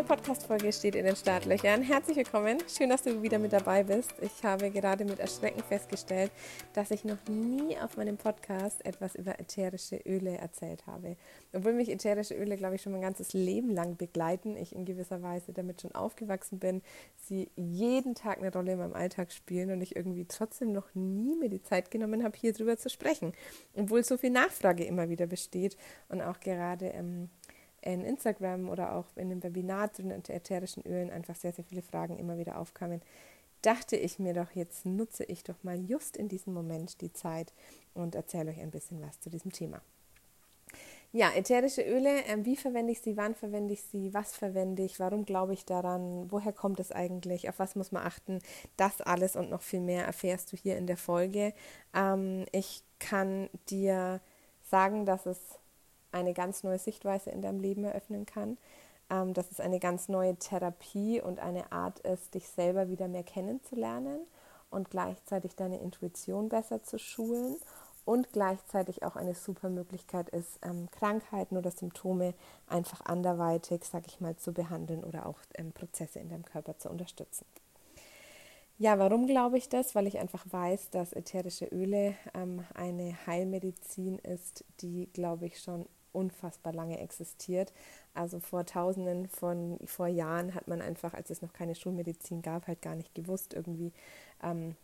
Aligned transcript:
neue 0.00 0.16
Podcast-Folge 0.16 0.72
steht 0.72 0.94
in 0.94 1.04
den 1.04 1.14
Startlöchern. 1.14 1.82
Herzlich 1.82 2.16
willkommen. 2.16 2.56
Schön, 2.66 2.88
dass 2.88 3.02
du 3.02 3.22
wieder 3.22 3.38
mit 3.38 3.52
dabei 3.52 3.82
bist. 3.82 4.14
Ich 4.22 4.42
habe 4.44 4.70
gerade 4.70 5.04
mit 5.04 5.18
Erschrecken 5.18 5.62
festgestellt, 5.62 6.30
dass 6.72 6.90
ich 6.90 7.04
noch 7.04 7.18
nie 7.28 7.76
auf 7.76 7.98
meinem 7.98 8.16
Podcast 8.16 8.82
etwas 8.86 9.14
über 9.14 9.38
ätherische 9.38 9.96
Öle 10.06 10.38
erzählt 10.38 10.86
habe. 10.86 11.16
Obwohl 11.52 11.74
mich 11.74 11.90
ätherische 11.90 12.34
Öle, 12.34 12.56
glaube 12.56 12.76
ich, 12.76 12.82
schon 12.82 12.92
mein 12.92 13.02
ganzes 13.02 13.34
Leben 13.34 13.68
lang 13.68 13.98
begleiten. 13.98 14.56
Ich 14.56 14.74
in 14.74 14.86
gewisser 14.86 15.20
Weise 15.22 15.52
damit 15.52 15.82
schon 15.82 15.94
aufgewachsen 15.94 16.58
bin, 16.58 16.80
sie 17.16 17.50
jeden 17.56 18.14
Tag 18.14 18.38
eine 18.38 18.50
Rolle 18.50 18.72
in 18.72 18.78
meinem 18.78 18.94
Alltag 18.94 19.32
spielen 19.32 19.70
und 19.70 19.82
ich 19.82 19.96
irgendwie 19.96 20.24
trotzdem 20.24 20.72
noch 20.72 20.94
nie 20.94 21.36
mir 21.36 21.50
die 21.50 21.62
Zeit 21.62 21.90
genommen 21.90 22.24
habe, 22.24 22.38
hier 22.38 22.54
drüber 22.54 22.78
zu 22.78 22.88
sprechen. 22.88 23.34
Obwohl 23.76 24.02
so 24.02 24.16
viel 24.16 24.30
Nachfrage 24.30 24.84
immer 24.84 25.10
wieder 25.10 25.26
besteht 25.26 25.76
und 26.08 26.22
auch 26.22 26.40
gerade 26.40 26.86
ähm, 26.86 27.28
in 27.82 28.04
Instagram 28.04 28.68
oder 28.68 28.94
auch 28.94 29.06
in 29.16 29.30
dem 29.30 29.42
Webinar 29.42 29.92
zu 29.92 30.02
den 30.02 30.12
ätherischen 30.12 30.84
Ölen 30.86 31.10
einfach 31.10 31.36
sehr, 31.36 31.52
sehr 31.52 31.64
viele 31.64 31.82
Fragen 31.82 32.18
immer 32.18 32.38
wieder 32.38 32.58
aufkamen, 32.58 33.00
dachte 33.62 33.96
ich 33.96 34.18
mir 34.18 34.34
doch, 34.34 34.52
jetzt 34.52 34.86
nutze 34.86 35.24
ich 35.24 35.44
doch 35.44 35.62
mal 35.62 35.78
just 35.78 36.16
in 36.16 36.28
diesem 36.28 36.54
Moment 36.54 37.00
die 37.00 37.12
Zeit 37.12 37.52
und 37.94 38.14
erzähle 38.14 38.50
euch 38.50 38.60
ein 38.60 38.70
bisschen 38.70 39.02
was 39.02 39.20
zu 39.20 39.30
diesem 39.30 39.52
Thema. 39.52 39.80
Ja, 41.12 41.32
ätherische 41.34 41.82
Öle, 41.82 42.24
äh, 42.26 42.44
wie 42.44 42.54
verwende 42.54 42.92
ich 42.92 43.00
sie, 43.00 43.16
wann 43.16 43.34
verwende 43.34 43.74
ich 43.74 43.82
sie, 43.82 44.14
was 44.14 44.36
verwende 44.36 44.84
ich, 44.84 45.00
warum 45.00 45.24
glaube 45.24 45.54
ich 45.54 45.64
daran, 45.64 46.30
woher 46.30 46.52
kommt 46.52 46.78
es 46.78 46.92
eigentlich, 46.92 47.48
auf 47.48 47.58
was 47.58 47.74
muss 47.74 47.90
man 47.90 48.04
achten, 48.04 48.38
das 48.76 49.00
alles 49.00 49.34
und 49.34 49.50
noch 49.50 49.62
viel 49.62 49.80
mehr 49.80 50.04
erfährst 50.04 50.52
du 50.52 50.56
hier 50.56 50.78
in 50.78 50.86
der 50.86 50.96
Folge. 50.96 51.52
Ähm, 51.94 52.46
ich 52.52 52.84
kann 53.00 53.50
dir 53.70 54.20
sagen, 54.62 55.04
dass 55.04 55.26
es 55.26 55.59
eine 56.12 56.34
ganz 56.34 56.62
neue 56.62 56.78
Sichtweise 56.78 57.30
in 57.30 57.42
deinem 57.42 57.60
Leben 57.60 57.84
eröffnen 57.84 58.26
kann, 58.26 58.58
ähm, 59.10 59.34
dass 59.34 59.50
es 59.50 59.60
eine 59.60 59.80
ganz 59.80 60.08
neue 60.08 60.36
Therapie 60.36 61.20
und 61.20 61.40
eine 61.40 61.72
Art 61.72 62.00
ist, 62.00 62.34
dich 62.34 62.48
selber 62.48 62.88
wieder 62.88 63.08
mehr 63.08 63.24
kennenzulernen 63.24 64.20
und 64.70 64.90
gleichzeitig 64.90 65.56
deine 65.56 65.80
Intuition 65.80 66.48
besser 66.48 66.82
zu 66.82 66.98
schulen 66.98 67.56
und 68.04 68.32
gleichzeitig 68.32 69.02
auch 69.02 69.16
eine 69.16 69.34
super 69.34 69.68
Möglichkeit 69.68 70.30
ist, 70.30 70.58
ähm, 70.62 70.88
Krankheiten 70.90 71.56
oder 71.56 71.70
Symptome 71.70 72.34
einfach 72.66 73.04
anderweitig, 73.04 73.84
sag 73.84 74.06
ich 74.06 74.20
mal, 74.20 74.36
zu 74.36 74.52
behandeln 74.52 75.04
oder 75.04 75.26
auch 75.26 75.38
ähm, 75.54 75.72
Prozesse 75.72 76.18
in 76.18 76.28
deinem 76.28 76.44
Körper 76.44 76.78
zu 76.78 76.88
unterstützen. 76.88 77.44
Ja, 78.78 78.98
warum 78.98 79.26
glaube 79.26 79.58
ich 79.58 79.68
das? 79.68 79.94
Weil 79.94 80.06
ich 80.06 80.18
einfach 80.18 80.46
weiß, 80.48 80.88
dass 80.88 81.12
ätherische 81.12 81.66
Öle 81.66 82.14
ähm, 82.32 82.64
eine 82.74 83.14
Heilmedizin 83.26 84.18
ist, 84.20 84.64
die, 84.80 85.10
glaube 85.12 85.46
ich, 85.46 85.60
schon 85.60 85.86
unfassbar 86.12 86.72
lange 86.72 86.98
existiert. 86.98 87.72
Also 88.14 88.40
vor 88.40 88.66
Tausenden 88.66 89.28
von 89.28 89.78
vor 89.84 90.06
Jahren 90.06 90.54
hat 90.54 90.68
man 90.68 90.80
einfach, 90.80 91.14
als 91.14 91.30
es 91.30 91.42
noch 91.42 91.52
keine 91.52 91.74
Schulmedizin 91.74 92.42
gab, 92.42 92.66
halt 92.66 92.82
gar 92.82 92.94
nicht 92.94 93.14
gewusst 93.14 93.54
irgendwie. 93.54 93.92
Ähm, 94.42 94.76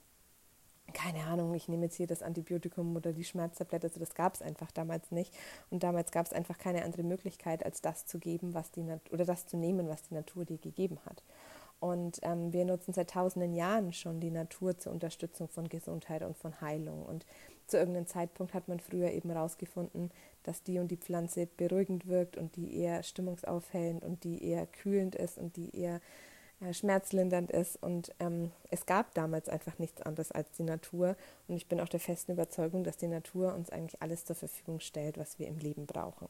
keine 0.92 1.24
Ahnung, 1.24 1.52
ich 1.54 1.68
nehme 1.68 1.86
jetzt 1.86 1.96
hier 1.96 2.06
das 2.06 2.22
Antibiotikum 2.22 2.94
oder 2.96 3.12
die 3.12 3.24
Schmerztablette, 3.24 3.88
also 3.88 4.00
das 4.00 4.14
gab 4.14 4.34
es 4.34 4.42
einfach 4.42 4.70
damals 4.70 5.10
nicht. 5.10 5.34
Und 5.70 5.82
damals 5.82 6.12
gab 6.12 6.26
es 6.26 6.32
einfach 6.32 6.58
keine 6.58 6.84
andere 6.84 7.02
Möglichkeit, 7.02 7.64
als 7.64 7.82
das 7.82 8.06
zu 8.06 8.18
geben, 8.18 8.54
was 8.54 8.70
die 8.70 8.82
Nat 8.82 9.00
oder 9.10 9.24
das 9.24 9.46
zu 9.46 9.56
nehmen, 9.56 9.88
was 9.88 10.02
die 10.02 10.14
Natur 10.14 10.44
dir 10.44 10.58
gegeben 10.58 10.98
hat. 11.04 11.22
Und 11.80 12.20
ähm, 12.22 12.52
wir 12.52 12.64
nutzen 12.64 12.94
seit 12.94 13.10
tausenden 13.10 13.54
Jahren 13.54 13.92
schon 13.92 14.20
die 14.20 14.30
Natur 14.30 14.78
zur 14.78 14.92
Unterstützung 14.92 15.48
von 15.48 15.68
Gesundheit 15.68 16.22
und 16.22 16.36
von 16.36 16.60
Heilung. 16.60 17.04
Und 17.04 17.26
zu 17.66 17.78
irgendeinem 17.78 18.06
Zeitpunkt 18.06 18.54
hat 18.54 18.68
man 18.68 18.80
früher 18.80 19.10
eben 19.10 19.30
herausgefunden, 19.30 20.10
dass 20.44 20.62
die 20.62 20.78
und 20.78 20.88
die 20.88 20.96
Pflanze 20.96 21.46
beruhigend 21.46 22.06
wirkt 22.06 22.36
und 22.36 22.56
die 22.56 22.78
eher 22.78 23.02
stimmungsaufhellend 23.02 24.04
und 24.04 24.24
die 24.24 24.44
eher 24.44 24.66
kühlend 24.66 25.14
ist 25.14 25.38
und 25.38 25.56
die 25.56 25.76
eher 25.76 26.00
äh, 26.60 26.72
schmerzlindernd 26.72 27.50
ist. 27.50 27.82
Und 27.82 28.14
ähm, 28.18 28.52
es 28.70 28.86
gab 28.86 29.12
damals 29.14 29.48
einfach 29.48 29.78
nichts 29.78 30.00
anderes 30.02 30.32
als 30.32 30.50
die 30.52 30.62
Natur. 30.62 31.16
Und 31.48 31.56
ich 31.56 31.68
bin 31.68 31.80
auch 31.80 31.88
der 31.88 32.00
festen 32.00 32.32
Überzeugung, 32.32 32.84
dass 32.84 32.96
die 32.96 33.08
Natur 33.08 33.54
uns 33.54 33.70
eigentlich 33.70 34.00
alles 34.00 34.24
zur 34.24 34.36
Verfügung 34.36 34.80
stellt, 34.80 35.18
was 35.18 35.38
wir 35.38 35.48
im 35.48 35.58
Leben 35.58 35.86
brauchen. 35.86 36.28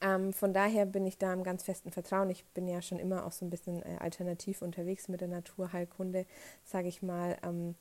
Ähm, 0.00 0.32
von 0.32 0.52
daher 0.52 0.86
bin 0.86 1.06
ich 1.06 1.18
da 1.18 1.32
im 1.32 1.42
ganz 1.42 1.64
festen 1.64 1.90
Vertrauen. 1.90 2.30
Ich 2.30 2.44
bin 2.46 2.68
ja 2.68 2.82
schon 2.82 2.98
immer 2.98 3.26
auch 3.26 3.32
so 3.32 3.44
ein 3.44 3.50
bisschen 3.50 3.82
äh, 3.82 3.96
alternativ 3.98 4.62
unterwegs 4.62 5.08
mit 5.08 5.20
der 5.20 5.28
Naturheilkunde, 5.28 6.26
sage 6.64 6.88
ich 6.88 7.02
mal. 7.02 7.36
Ähm, 7.42 7.74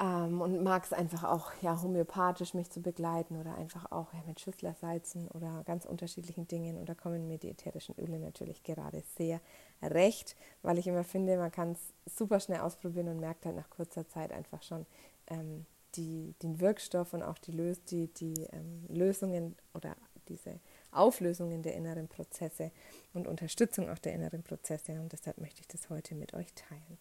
ähm, 0.00 0.40
und 0.40 0.62
mag 0.62 0.84
es 0.84 0.92
einfach 0.92 1.24
auch 1.24 1.52
ja, 1.60 1.80
homöopathisch 1.80 2.54
mich 2.54 2.70
zu 2.70 2.80
begleiten 2.80 3.36
oder 3.36 3.56
einfach 3.56 3.90
auch 3.90 4.12
ja, 4.14 4.22
mit 4.26 4.40
Schüsslersalzen 4.40 5.28
oder 5.28 5.64
ganz 5.64 5.86
unterschiedlichen 5.86 6.46
Dingen. 6.46 6.78
Und 6.78 6.88
da 6.88 6.94
kommen 6.94 7.26
mir 7.26 7.38
die 7.38 7.50
ätherischen 7.50 7.96
Öle 7.98 8.20
natürlich 8.20 8.62
gerade 8.62 9.02
sehr 9.16 9.40
recht, 9.82 10.36
weil 10.62 10.78
ich 10.78 10.86
immer 10.86 11.04
finde, 11.04 11.36
man 11.36 11.50
kann 11.50 11.72
es 11.72 12.16
super 12.16 12.38
schnell 12.38 12.60
ausprobieren 12.60 13.08
und 13.08 13.18
merkt 13.18 13.44
halt 13.44 13.56
nach 13.56 13.70
kurzer 13.70 14.08
Zeit 14.08 14.32
einfach 14.32 14.62
schon 14.62 14.86
ähm, 15.26 15.66
die, 15.96 16.34
den 16.42 16.60
Wirkstoff 16.60 17.12
und 17.12 17.22
auch 17.22 17.38
die, 17.38 17.52
Lös 17.52 17.82
die, 17.84 18.06
die 18.14 18.46
ähm, 18.52 18.84
Lösungen 18.88 19.56
oder 19.74 19.96
diese 20.28 20.60
Auflösungen 20.92 21.62
der 21.62 21.74
inneren 21.74 22.06
Prozesse 22.06 22.70
und 23.14 23.26
Unterstützung 23.26 23.88
auch 23.90 23.98
der 23.98 24.12
inneren 24.12 24.44
Prozesse. 24.44 25.00
Und 25.00 25.12
deshalb 25.12 25.38
möchte 25.38 25.60
ich 25.60 25.68
das 25.68 25.90
heute 25.90 26.14
mit 26.14 26.34
euch 26.34 26.52
teilen. 26.54 26.98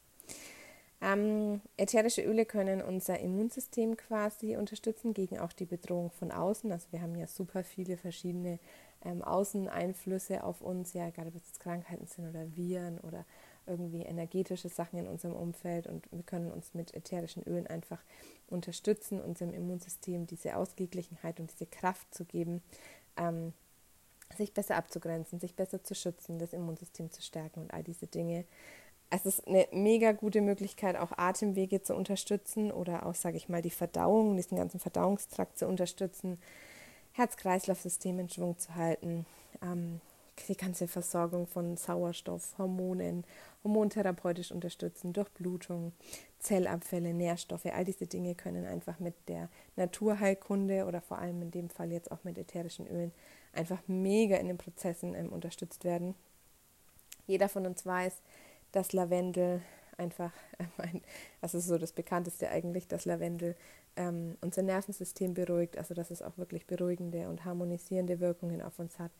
Ähm, 0.99 1.61
ätherische 1.77 2.23
Öle 2.23 2.45
können 2.45 2.81
unser 2.81 3.19
Immunsystem 3.19 3.97
quasi 3.97 4.57
unterstützen 4.57 5.13
gegen 5.13 5.37
auch 5.37 5.53
die 5.53 5.65
Bedrohung 5.65 6.09
von 6.11 6.31
außen. 6.31 6.71
Also 6.71 6.87
wir 6.91 7.01
haben 7.01 7.15
ja 7.15 7.27
super 7.27 7.63
viele 7.63 7.97
verschiedene 7.97 8.57
ähm, 9.05 9.23
Außeneinflüsse 9.23 10.43
auf 10.43 10.61
uns, 10.61 10.93
ja, 10.93 11.07
egal 11.07 11.27
ob 11.27 11.35
es 11.35 11.59
Krankheiten 11.59 12.07
sind 12.07 12.27
oder 12.27 12.55
Viren 12.55 12.99
oder 12.99 13.25
irgendwie 13.67 14.01
energetische 14.01 14.69
Sachen 14.69 14.97
in 14.97 15.07
unserem 15.07 15.35
Umfeld 15.35 15.87
und 15.87 16.09
wir 16.11 16.23
können 16.23 16.51
uns 16.51 16.73
mit 16.73 16.93
ätherischen 16.95 17.43
Ölen 17.43 17.67
einfach 17.67 18.01
unterstützen, 18.47 19.21
unserem 19.21 19.53
Immunsystem 19.53 20.25
diese 20.25 20.55
Ausgeglichenheit 20.55 21.39
und 21.39 21.51
diese 21.51 21.65
Kraft 21.65 22.13
zu 22.15 22.25
geben, 22.25 22.63
ähm, 23.17 23.53
sich 24.35 24.53
besser 24.53 24.75
abzugrenzen, 24.77 25.39
sich 25.39 25.55
besser 25.55 25.83
zu 25.83 25.95
schützen, 25.95 26.39
das 26.39 26.53
Immunsystem 26.53 27.11
zu 27.11 27.21
stärken 27.21 27.61
und 27.61 27.73
all 27.73 27.83
diese 27.83 28.07
Dinge 28.07 28.45
es 29.09 29.25
ist 29.25 29.47
eine 29.47 29.67
mega 29.71 30.11
gute 30.11 30.41
Möglichkeit, 30.41 30.97
auch 30.97 31.11
Atemwege 31.17 31.81
zu 31.81 31.95
unterstützen 31.95 32.71
oder 32.71 33.05
auch, 33.05 33.15
sage 33.15 33.37
ich 33.37 33.47
mal, 33.47 33.61
die 33.61 33.69
Verdauung, 33.69 34.35
diesen 34.35 34.57
ganzen 34.57 34.79
Verdauungstrakt 34.79 35.57
zu 35.57 35.67
unterstützen, 35.67 36.39
Herz-Kreislauf-System 37.13 38.19
in 38.19 38.29
Schwung 38.29 38.57
zu 38.57 38.75
halten, 38.75 39.25
ähm, 39.61 40.01
die 40.47 40.57
ganze 40.57 40.87
Versorgung 40.87 41.47
von 41.47 41.77
Sauerstoff, 41.77 42.55
Hormonen, 42.57 43.23
hormontherapeutisch 43.63 44.51
unterstützen, 44.51 45.13
Durchblutung, 45.13 45.93
Zellabfälle, 46.39 47.13
Nährstoffe, 47.13 47.65
all 47.65 47.85
diese 47.85 48.05
Dinge 48.05 48.35
können 48.35 48.65
einfach 48.65 48.99
mit 48.99 49.15
der 49.27 49.49
Naturheilkunde 49.77 50.85
oder 50.85 51.01
vor 51.01 51.17
allem 51.17 51.41
in 51.41 51.51
dem 51.51 51.69
Fall 51.69 51.91
jetzt 51.91 52.11
auch 52.11 52.23
mit 52.23 52.37
ätherischen 52.37 52.87
Ölen 52.87 53.11
einfach 53.53 53.79
mega 53.87 54.37
in 54.37 54.47
den 54.47 54.57
Prozessen 54.57 55.15
ähm, 55.15 55.29
unterstützt 55.29 55.83
werden. 55.83 56.13
Jeder 57.25 57.49
von 57.49 57.65
uns 57.65 57.85
weiß, 57.85 58.21
dass 58.77 58.93
Lavendel 58.93 59.63
einfach, 59.97 60.31
äh, 60.77 60.99
das 61.41 61.55
ist 61.55 61.65
so 61.65 61.79
das 61.79 61.93
bekannteste 61.93 62.49
eigentlich, 62.49 62.87
dass 62.87 63.05
Lavendel 63.05 63.55
ähm, 63.95 64.37
unser 64.41 64.61
Nervensystem 64.61 65.33
beruhigt, 65.33 65.79
also 65.79 65.95
dass 65.95 66.11
es 66.11 66.21
auch 66.21 66.37
wirklich 66.37 66.67
beruhigende 66.67 67.27
und 67.27 67.43
harmonisierende 67.43 68.19
Wirkungen 68.19 68.61
auf 68.61 68.77
uns 68.77 68.99
hat 68.99 69.11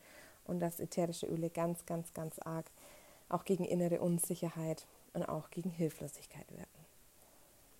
und 0.44 0.60
dass 0.60 0.78
ätherische 0.78 1.26
Öle 1.26 1.50
ganz, 1.50 1.84
ganz, 1.86 2.14
ganz 2.14 2.38
arg 2.38 2.70
auch 3.28 3.44
gegen 3.44 3.64
innere 3.64 4.00
Unsicherheit 4.00 4.86
und 5.12 5.24
auch 5.28 5.50
gegen 5.50 5.70
Hilflosigkeit 5.70 6.48
wirken. 6.52 6.78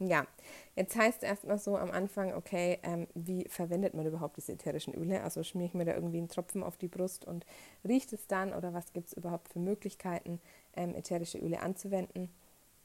Ja, 0.00 0.28
jetzt 0.76 0.94
heißt 0.94 1.24
es 1.24 1.28
erstmal 1.28 1.58
so 1.58 1.76
am 1.76 1.90
Anfang, 1.90 2.32
okay, 2.32 2.78
ähm, 2.84 3.08
wie 3.14 3.48
verwendet 3.48 3.94
man 3.94 4.06
überhaupt 4.06 4.36
diese 4.36 4.52
ätherischen 4.52 4.94
Öle? 4.94 5.24
Also 5.24 5.42
schmiere 5.42 5.66
ich 5.66 5.74
mir 5.74 5.84
da 5.84 5.94
irgendwie 5.94 6.18
einen 6.18 6.28
Tropfen 6.28 6.62
auf 6.62 6.76
die 6.76 6.86
Brust 6.86 7.24
und 7.24 7.44
riecht 7.86 8.12
es 8.12 8.28
dann 8.28 8.52
oder 8.52 8.72
was 8.72 8.92
gibt 8.92 9.08
es 9.08 9.12
überhaupt 9.14 9.48
für 9.48 9.58
Möglichkeiten, 9.58 10.40
ätherische 10.74 11.38
Öle 11.38 11.60
anzuwenden? 11.60 12.30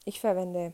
Ich 0.05 0.19
verwende 0.19 0.73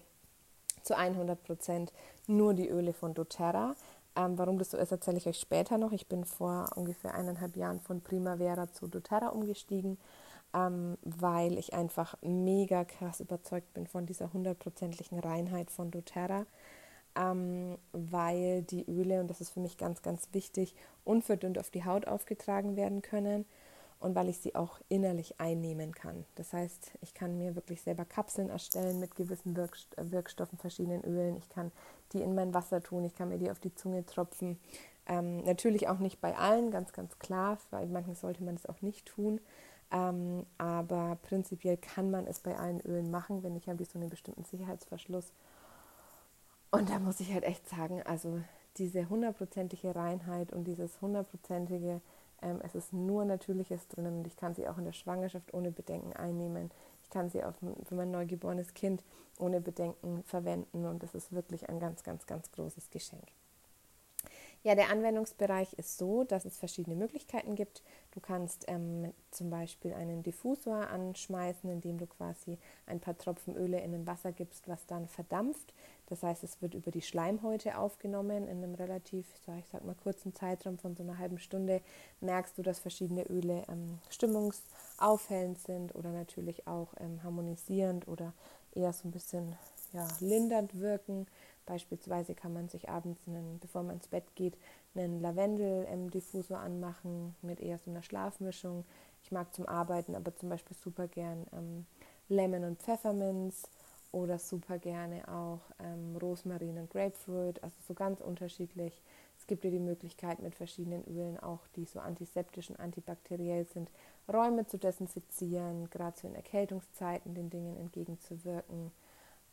zu 0.83 0.95
100 0.95 1.43
Prozent 1.43 1.93
nur 2.27 2.53
die 2.53 2.69
Öle 2.69 2.93
von 2.93 3.13
doTERRA. 3.13 3.75
Ähm, 4.15 4.37
warum 4.37 4.57
das 4.57 4.71
so 4.71 4.77
ist, 4.77 4.91
erzähle 4.91 5.17
ich 5.17 5.27
euch 5.27 5.39
später 5.39 5.77
noch. 5.77 5.91
Ich 5.91 6.07
bin 6.07 6.25
vor 6.25 6.69
ungefähr 6.75 7.13
eineinhalb 7.13 7.55
Jahren 7.55 7.79
von 7.79 8.01
Primavera 8.01 8.71
zu 8.71 8.87
doTERRA 8.87 9.29
umgestiegen 9.29 9.97
ähm, 10.53 10.97
weil 11.03 11.57
ich 11.57 11.73
einfach 11.73 12.15
mega 12.21 12.83
krass 12.85 13.19
überzeugt 13.19 13.73
bin 13.73 13.87
von 13.87 14.05
dieser 14.05 14.33
hundertprozentigen 14.33 15.19
Reinheit 15.19 15.69
von 15.69 15.91
doTERRA, 15.91 16.45
ähm, 17.15 17.77
weil 17.91 18.63
die 18.63 18.85
Öle, 18.89 19.19
und 19.19 19.27
das 19.27 19.41
ist 19.41 19.51
für 19.51 19.59
mich 19.59 19.77
ganz, 19.77 20.01
ganz 20.01 20.29
wichtig, 20.31 20.75
unverdünnt 21.03 21.59
auf 21.59 21.69
die 21.69 21.85
Haut 21.85 22.07
aufgetragen 22.07 22.75
werden 22.75 23.01
können 23.01 23.45
und 23.99 24.15
weil 24.15 24.29
ich 24.29 24.39
sie 24.39 24.55
auch 24.55 24.79
innerlich 24.87 25.39
einnehmen 25.39 25.93
kann. 25.93 26.25
Das 26.35 26.53
heißt, 26.53 26.91
ich 27.01 27.13
kann 27.13 27.37
mir 27.37 27.55
wirklich 27.55 27.81
selber 27.81 28.05
Kapseln 28.05 28.49
erstellen 28.49 28.99
mit 28.99 29.15
gewissen 29.15 29.55
Wirkstoffen, 29.55 30.57
verschiedenen 30.57 31.03
Ölen. 31.03 31.35
Ich 31.35 31.49
kann 31.49 31.71
die 32.13 32.21
in 32.21 32.33
mein 32.33 32.53
Wasser 32.53 32.81
tun, 32.81 33.03
ich 33.03 33.15
kann 33.15 33.29
mir 33.29 33.37
die 33.37 33.51
auf 33.51 33.59
die 33.59 33.75
Zunge 33.75 34.05
tropfen. 34.05 34.59
Ähm, 35.05 35.43
natürlich 35.43 35.89
auch 35.89 35.99
nicht 35.99 36.21
bei 36.21 36.37
allen, 36.37 36.71
ganz, 36.71 36.93
ganz 36.93 37.19
klar. 37.19 37.57
Bei 37.71 37.85
manchen 37.85 38.15
sollte 38.15 38.43
man 38.43 38.55
das 38.55 38.67
auch 38.67 38.81
nicht 38.81 39.05
tun. 39.05 39.41
Ähm, 39.91 40.45
aber 40.57 41.17
prinzipiell 41.23 41.77
kann 41.77 42.11
man 42.11 42.27
es 42.27 42.39
bei 42.39 42.57
allen 42.57 42.79
Ölen 42.81 43.09
machen, 43.09 43.43
wenn 43.43 43.55
ich 43.55 43.67
habe 43.67 43.83
so 43.85 43.99
einen 43.99 44.09
bestimmten 44.09 44.43
Sicherheitsverschluss. 44.43 45.33
Und 46.71 46.89
da 46.89 46.99
muss 46.99 47.19
ich 47.19 47.33
halt 47.33 47.43
echt 47.43 47.67
sagen, 47.67 48.03
also 48.03 48.39
diese 48.77 49.09
hundertprozentige 49.09 49.95
Reinheit 49.95 50.53
und 50.53 50.65
dieses 50.65 51.01
hundertprozentige, 51.01 52.01
es 52.63 52.75
ist 52.75 52.93
nur 52.93 53.25
Natürliches 53.25 53.87
drinnen 53.87 54.19
und 54.19 54.27
ich 54.27 54.37
kann 54.37 54.55
sie 54.55 54.67
auch 54.67 54.77
in 54.77 54.85
der 54.85 54.93
Schwangerschaft 54.93 55.53
ohne 55.53 55.71
Bedenken 55.71 56.13
einnehmen. 56.13 56.71
Ich 57.03 57.09
kann 57.09 57.29
sie 57.29 57.43
auch 57.43 57.53
für 57.85 57.95
mein 57.95 58.11
neugeborenes 58.11 58.73
Kind 58.73 59.03
ohne 59.37 59.61
Bedenken 59.61 60.23
verwenden 60.23 60.85
und 60.85 61.01
das 61.03 61.15
ist 61.15 61.31
wirklich 61.31 61.69
ein 61.69 61.79
ganz, 61.79 62.03
ganz, 62.03 62.25
ganz 62.27 62.51
großes 62.51 62.89
Geschenk. 62.89 63.23
Ja, 64.61 64.75
der 64.75 64.89
Anwendungsbereich 64.89 65.73
ist 65.73 65.97
so, 65.97 66.25
dass 66.25 66.43
es 66.43 66.57
verschiedene 66.57 66.97
Möglichkeiten 66.97 67.55
gibt. 67.55 67.81
Du 68.11 68.19
kannst 68.19 68.65
ähm, 68.67 69.13
zum 69.31 69.49
Beispiel 69.49 69.93
einen 69.93 70.21
Diffusor 70.21 70.89
anschmeißen, 70.89 71.69
indem 71.69 71.97
du 71.97 72.05
quasi 72.05 72.57
ein 72.85 72.99
paar 72.99 73.17
Tropfen 73.17 73.55
Öle 73.55 73.79
in 73.79 73.93
ein 73.95 74.05
Wasser 74.05 74.33
gibst, 74.33 74.67
was 74.67 74.85
dann 74.85 75.07
verdampft. 75.07 75.73
Das 76.09 76.23
heißt, 76.23 76.43
es 76.43 76.61
wird 76.61 76.73
über 76.73 76.91
die 76.91 77.01
Schleimhäute 77.01 77.77
aufgenommen. 77.77 78.47
In 78.47 78.63
einem 78.63 78.75
relativ, 78.75 79.25
ich 79.57 79.65
sag 79.71 79.85
mal, 79.85 79.95
kurzen 79.95 80.33
Zeitraum 80.33 80.77
von 80.77 80.95
so 80.95 81.03
einer 81.03 81.17
halben 81.17 81.39
Stunde 81.39 81.81
merkst 82.19 82.57
du, 82.57 82.63
dass 82.63 82.79
verschiedene 82.79 83.23
Öle 83.27 83.63
ähm, 83.69 83.99
stimmungsaufhellend 84.09 85.59
sind 85.59 85.95
oder 85.95 86.11
natürlich 86.11 86.67
auch 86.67 86.93
ähm, 86.99 87.21
harmonisierend 87.23 88.07
oder 88.07 88.33
eher 88.73 88.91
so 88.93 89.07
ein 89.07 89.11
bisschen 89.11 89.55
ja, 89.93 90.07
lindernd 90.19 90.79
wirken. 90.79 91.27
Beispielsweise 91.65 92.33
kann 92.33 92.53
man 92.53 92.67
sich 92.67 92.89
abends, 92.89 93.21
einen, 93.27 93.59
bevor 93.59 93.83
man 93.83 93.97
ins 93.97 94.07
Bett 94.07 94.35
geht, 94.35 94.57
einen 94.95 95.21
Lavendel-Diffusor 95.21 96.57
anmachen 96.57 97.35
mit 97.43 97.59
eher 97.59 97.77
so 97.77 97.91
einer 97.91 98.01
Schlafmischung. 98.01 98.85
Ich 99.21 99.31
mag 99.31 99.53
zum 99.53 99.67
Arbeiten 99.67 100.15
aber 100.15 100.35
zum 100.35 100.49
Beispiel 100.49 100.75
super 100.75 101.07
gern 101.07 101.45
ähm, 101.53 101.85
Lemon 102.27 102.63
und 102.63 102.81
Pfefferminz 102.81 103.69
oder 104.11 104.39
super 104.39 104.79
gerne 104.79 105.27
auch 105.27 105.61
ähm, 105.79 106.17
Rosmarin 106.17 106.77
und 106.77 106.89
Grapefruit, 106.89 107.61
also 107.63 107.75
so 107.87 107.93
ganz 107.93 108.21
unterschiedlich. 108.21 109.01
Es 109.37 109.47
gibt 109.47 109.63
ja 109.63 109.71
die 109.71 109.79
Möglichkeit 109.79 110.39
mit 110.39 110.55
verschiedenen 110.55 111.03
Ölen 111.05 111.39
auch, 111.39 111.65
die 111.75 111.85
so 111.85 111.99
antiseptisch 111.99 112.69
und 112.69 112.79
antibakteriell 112.79 113.65
sind, 113.65 113.89
Räume 114.31 114.67
zu 114.67 114.77
desinfizieren, 114.77 115.89
gerade 115.89 116.17
so 116.17 116.27
in 116.27 116.35
Erkältungszeiten 116.35 117.35
den 117.35 117.49
Dingen 117.49 117.77
entgegenzuwirken. 117.77 118.91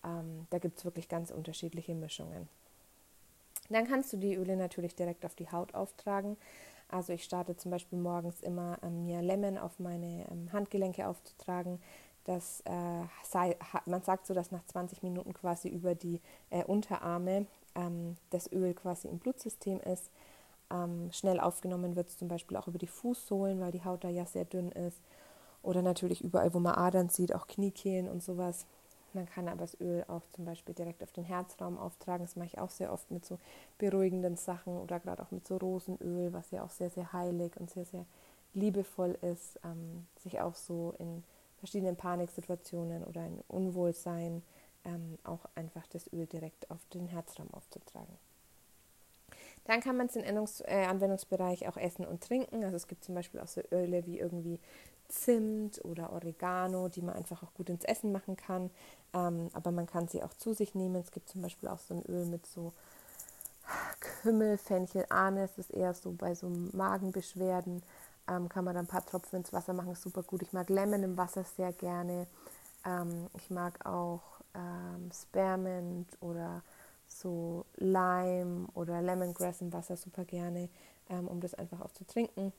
Ähm, 0.04 0.46
da 0.50 0.58
gibt 0.58 0.78
es 0.78 0.84
wirklich 0.84 1.08
ganz 1.08 1.30
unterschiedliche 1.30 1.94
Mischungen. 1.94 2.48
Dann 3.68 3.86
kannst 3.86 4.12
du 4.12 4.16
die 4.16 4.34
Öle 4.34 4.56
natürlich 4.56 4.94
direkt 4.94 5.24
auf 5.24 5.34
die 5.34 5.50
Haut 5.50 5.74
auftragen. 5.74 6.36
Also 6.88 7.12
ich 7.12 7.24
starte 7.24 7.56
zum 7.56 7.72
Beispiel 7.72 7.98
morgens 7.98 8.40
immer 8.42 8.78
ähm, 8.82 9.04
mir 9.06 9.22
Lemon 9.22 9.58
auf 9.58 9.78
meine 9.80 10.26
ähm, 10.30 10.52
Handgelenke 10.52 11.06
aufzutragen. 11.06 11.80
Das, 12.26 12.60
äh, 12.64 13.04
sei, 13.22 13.56
man 13.86 14.02
sagt 14.02 14.26
so, 14.26 14.34
dass 14.34 14.50
nach 14.50 14.64
20 14.66 15.04
Minuten 15.04 15.32
quasi 15.32 15.68
über 15.68 15.94
die 15.94 16.20
äh, 16.50 16.64
Unterarme 16.64 17.46
ähm, 17.76 18.16
das 18.30 18.50
Öl 18.50 18.74
quasi 18.74 19.06
im 19.06 19.18
Blutsystem 19.18 19.80
ist. 19.80 20.10
Ähm, 20.68 21.10
schnell 21.12 21.38
aufgenommen 21.38 21.94
wird 21.94 22.08
es 22.08 22.18
zum 22.18 22.26
Beispiel 22.26 22.56
auch 22.56 22.66
über 22.66 22.78
die 22.78 22.88
Fußsohlen, 22.88 23.60
weil 23.60 23.70
die 23.70 23.84
Haut 23.84 24.02
da 24.02 24.08
ja 24.08 24.26
sehr 24.26 24.44
dünn 24.44 24.72
ist. 24.72 25.00
Oder 25.62 25.82
natürlich 25.82 26.20
überall, 26.20 26.52
wo 26.52 26.58
man 26.58 26.74
Adern 26.74 27.10
sieht, 27.10 27.32
auch 27.32 27.46
Kniekehlen 27.46 28.08
und 28.08 28.24
sowas. 28.24 28.66
Man 29.12 29.26
kann 29.26 29.46
aber 29.46 29.58
das 29.60 29.80
Öl 29.80 30.04
auch 30.08 30.22
zum 30.32 30.44
Beispiel 30.44 30.74
direkt 30.74 31.04
auf 31.04 31.12
den 31.12 31.24
Herzraum 31.24 31.78
auftragen. 31.78 32.24
Das 32.24 32.34
mache 32.34 32.48
ich 32.48 32.58
auch 32.58 32.70
sehr 32.70 32.92
oft 32.92 33.08
mit 33.12 33.24
so 33.24 33.38
beruhigenden 33.78 34.36
Sachen 34.36 34.76
oder 34.78 34.98
gerade 34.98 35.22
auch 35.22 35.30
mit 35.30 35.46
so 35.46 35.58
Rosenöl, 35.58 36.32
was 36.32 36.50
ja 36.50 36.64
auch 36.64 36.70
sehr, 36.70 36.90
sehr 36.90 37.12
heilig 37.12 37.56
und 37.56 37.70
sehr, 37.70 37.84
sehr 37.84 38.04
liebevoll 38.52 39.16
ist, 39.22 39.60
ähm, 39.64 40.06
sich 40.22 40.40
auch 40.40 40.54
so 40.56 40.94
in 40.98 41.22
verschiedenen 41.58 41.96
Paniksituationen 41.96 43.04
oder 43.04 43.24
in 43.26 43.40
Unwohlsein 43.48 44.42
ähm, 44.84 45.18
auch 45.24 45.46
einfach 45.54 45.86
das 45.88 46.12
Öl 46.12 46.26
direkt 46.26 46.70
auf 46.70 46.80
den 46.92 47.06
Herzraum 47.06 47.52
aufzutragen. 47.52 48.16
Dann 49.64 49.80
kann 49.80 49.96
man 49.96 50.06
es 50.06 50.16
im 50.16 50.22
äh, 50.22 50.84
Anwendungsbereich 50.84 51.68
auch 51.68 51.76
essen 51.76 52.06
und 52.06 52.22
trinken. 52.22 52.62
Also 52.62 52.76
es 52.76 52.86
gibt 52.86 53.04
zum 53.04 53.14
Beispiel 53.14 53.40
auch 53.40 53.48
so 53.48 53.62
Öle 53.72 54.06
wie 54.06 54.18
irgendwie 54.18 54.60
Zimt 55.08 55.84
oder 55.84 56.12
Oregano, 56.12 56.88
die 56.88 57.02
man 57.02 57.16
einfach 57.16 57.42
auch 57.42 57.52
gut 57.54 57.68
ins 57.68 57.84
Essen 57.84 58.12
machen 58.12 58.36
kann. 58.36 58.70
Ähm, 59.12 59.50
aber 59.52 59.72
man 59.72 59.86
kann 59.86 60.08
sie 60.08 60.22
auch 60.22 60.34
zu 60.34 60.52
sich 60.52 60.74
nehmen. 60.74 60.96
Es 60.96 61.10
gibt 61.10 61.28
zum 61.28 61.42
Beispiel 61.42 61.68
auch 61.68 61.78
so 61.80 61.94
ein 61.94 62.06
Öl 62.06 62.26
mit 62.26 62.46
so 62.46 62.72
Kümmel, 64.22 64.56
Fenchel, 64.56 65.06
Anis. 65.08 65.50
Das 65.56 65.70
ist 65.70 65.76
eher 65.76 65.94
so 65.94 66.12
bei 66.12 66.34
so 66.34 66.48
Magenbeschwerden. 66.48 67.82
Ähm, 68.28 68.48
kann 68.48 68.64
man 68.64 68.74
dann 68.74 68.84
ein 68.84 68.88
paar 68.88 69.06
Tropfen 69.06 69.36
ins 69.36 69.52
Wasser 69.52 69.72
machen, 69.72 69.94
super 69.94 70.22
gut. 70.22 70.42
Ich 70.42 70.52
mag 70.52 70.68
Lemon 70.68 71.02
im 71.02 71.16
Wasser 71.16 71.44
sehr 71.44 71.72
gerne. 71.72 72.26
Ähm, 72.84 73.28
ich 73.34 73.50
mag 73.50 73.84
auch 73.86 74.22
ähm, 74.54 75.10
Spearmint 75.12 76.08
oder 76.20 76.62
so 77.06 77.64
Lime 77.76 78.66
oder 78.74 79.00
Lemongrass 79.00 79.60
im 79.60 79.72
Wasser 79.72 79.96
super 79.96 80.24
gerne, 80.24 80.68
ähm, 81.08 81.28
um 81.28 81.40
das 81.40 81.54
einfach 81.54 81.80
auch 81.80 81.92
zu 81.92 82.04
trinken. 82.04 82.52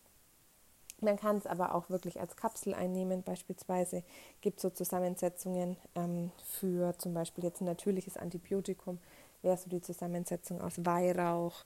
Man 1.00 1.18
kann 1.18 1.38
es 1.38 1.46
aber 1.46 1.76
auch 1.76 1.90
wirklich 1.90 2.20
als 2.20 2.36
Kapsel 2.36 2.74
einnehmen. 2.74 3.22
Beispielsweise 3.22 4.04
gibt 4.42 4.58
es 4.58 4.64
so 4.64 4.70
Zusammensetzungen 4.70 5.78
ähm, 5.96 6.32
für 6.44 6.98
zum 6.98 7.14
Beispiel 7.14 7.44
jetzt 7.44 7.62
ein 7.62 7.66
natürliches 7.66 8.18
Antibiotikum, 8.18 9.00
wäre 9.44 9.58
so 9.58 9.70
die 9.70 9.82
Zusammensetzung 9.82 10.60
aus 10.60 10.84
Weihrauch, 10.84 11.64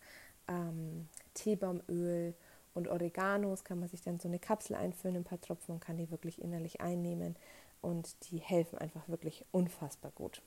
ähm, 0.49 1.07
Teebaumöl 1.33 2.33
und 2.73 2.87
Oreganos. 2.87 3.63
Kann 3.63 3.79
man 3.79 3.89
sich 3.89 4.01
dann 4.01 4.19
so 4.19 4.27
eine 4.27 4.39
Kapsel 4.39 4.75
einfüllen, 4.75 5.17
ein 5.17 5.23
paar 5.23 5.41
Tropfen 5.41 5.73
und 5.73 5.79
kann 5.79 5.97
die 5.97 6.11
wirklich 6.11 6.41
innerlich 6.41 6.81
einnehmen. 6.81 7.35
Und 7.81 8.29
die 8.29 8.37
helfen 8.37 8.77
einfach 8.77 9.07
wirklich 9.09 9.45
unfassbar 9.51 10.11
gut. 10.11 10.41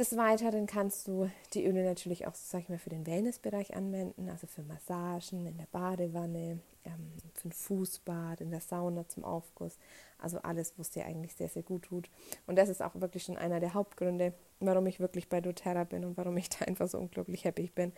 Des 0.00 0.16
Weiteren 0.16 0.64
kannst 0.64 1.08
du 1.08 1.30
die 1.52 1.66
Öle 1.66 1.84
natürlich 1.84 2.26
auch, 2.26 2.34
sag 2.34 2.62
ich 2.62 2.68
mal, 2.70 2.78
für 2.78 2.88
den 2.88 3.06
Wellnessbereich 3.06 3.76
anwenden, 3.76 4.30
also 4.30 4.46
für 4.46 4.62
Massagen 4.62 5.44
in 5.44 5.58
der 5.58 5.66
Badewanne, 5.70 6.58
ähm, 6.86 7.12
für 7.34 7.48
ein 7.48 7.52
Fußbad, 7.52 8.40
in 8.40 8.50
der 8.50 8.62
Sauna 8.62 9.06
zum 9.08 9.24
Aufguss. 9.24 9.76
Also 10.18 10.38
alles, 10.38 10.72
was 10.78 10.88
dir 10.88 11.04
eigentlich 11.04 11.34
sehr, 11.34 11.50
sehr 11.50 11.62
gut 11.62 11.82
tut. 11.82 12.08
Und 12.46 12.56
das 12.56 12.70
ist 12.70 12.80
auch 12.80 12.94
wirklich 12.94 13.24
schon 13.24 13.36
einer 13.36 13.60
der 13.60 13.74
Hauptgründe, 13.74 14.32
warum 14.58 14.86
ich 14.86 15.00
wirklich 15.00 15.28
bei 15.28 15.42
doTERRA 15.42 15.84
bin 15.84 16.06
und 16.06 16.16
warum 16.16 16.34
ich 16.38 16.48
da 16.48 16.64
einfach 16.64 16.88
so 16.88 16.96
unglaublich 16.96 17.44
happy 17.44 17.66
bin, 17.66 17.92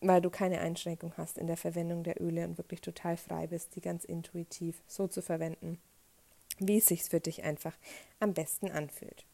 weil 0.00 0.20
du 0.20 0.30
keine 0.30 0.60
Einschränkung 0.60 1.14
hast 1.16 1.36
in 1.36 1.48
der 1.48 1.56
Verwendung 1.56 2.04
der 2.04 2.22
Öle 2.22 2.44
und 2.44 2.58
wirklich 2.58 2.80
total 2.80 3.16
frei 3.16 3.48
bist, 3.48 3.74
die 3.74 3.80
ganz 3.80 4.04
intuitiv 4.04 4.80
so 4.86 5.08
zu 5.08 5.20
verwenden, 5.20 5.80
wie 6.60 6.78
es 6.78 6.86
sich 6.86 7.02
für 7.02 7.18
dich 7.18 7.42
einfach 7.42 7.76
am 8.20 8.34
besten 8.34 8.70
anfühlt. 8.70 9.24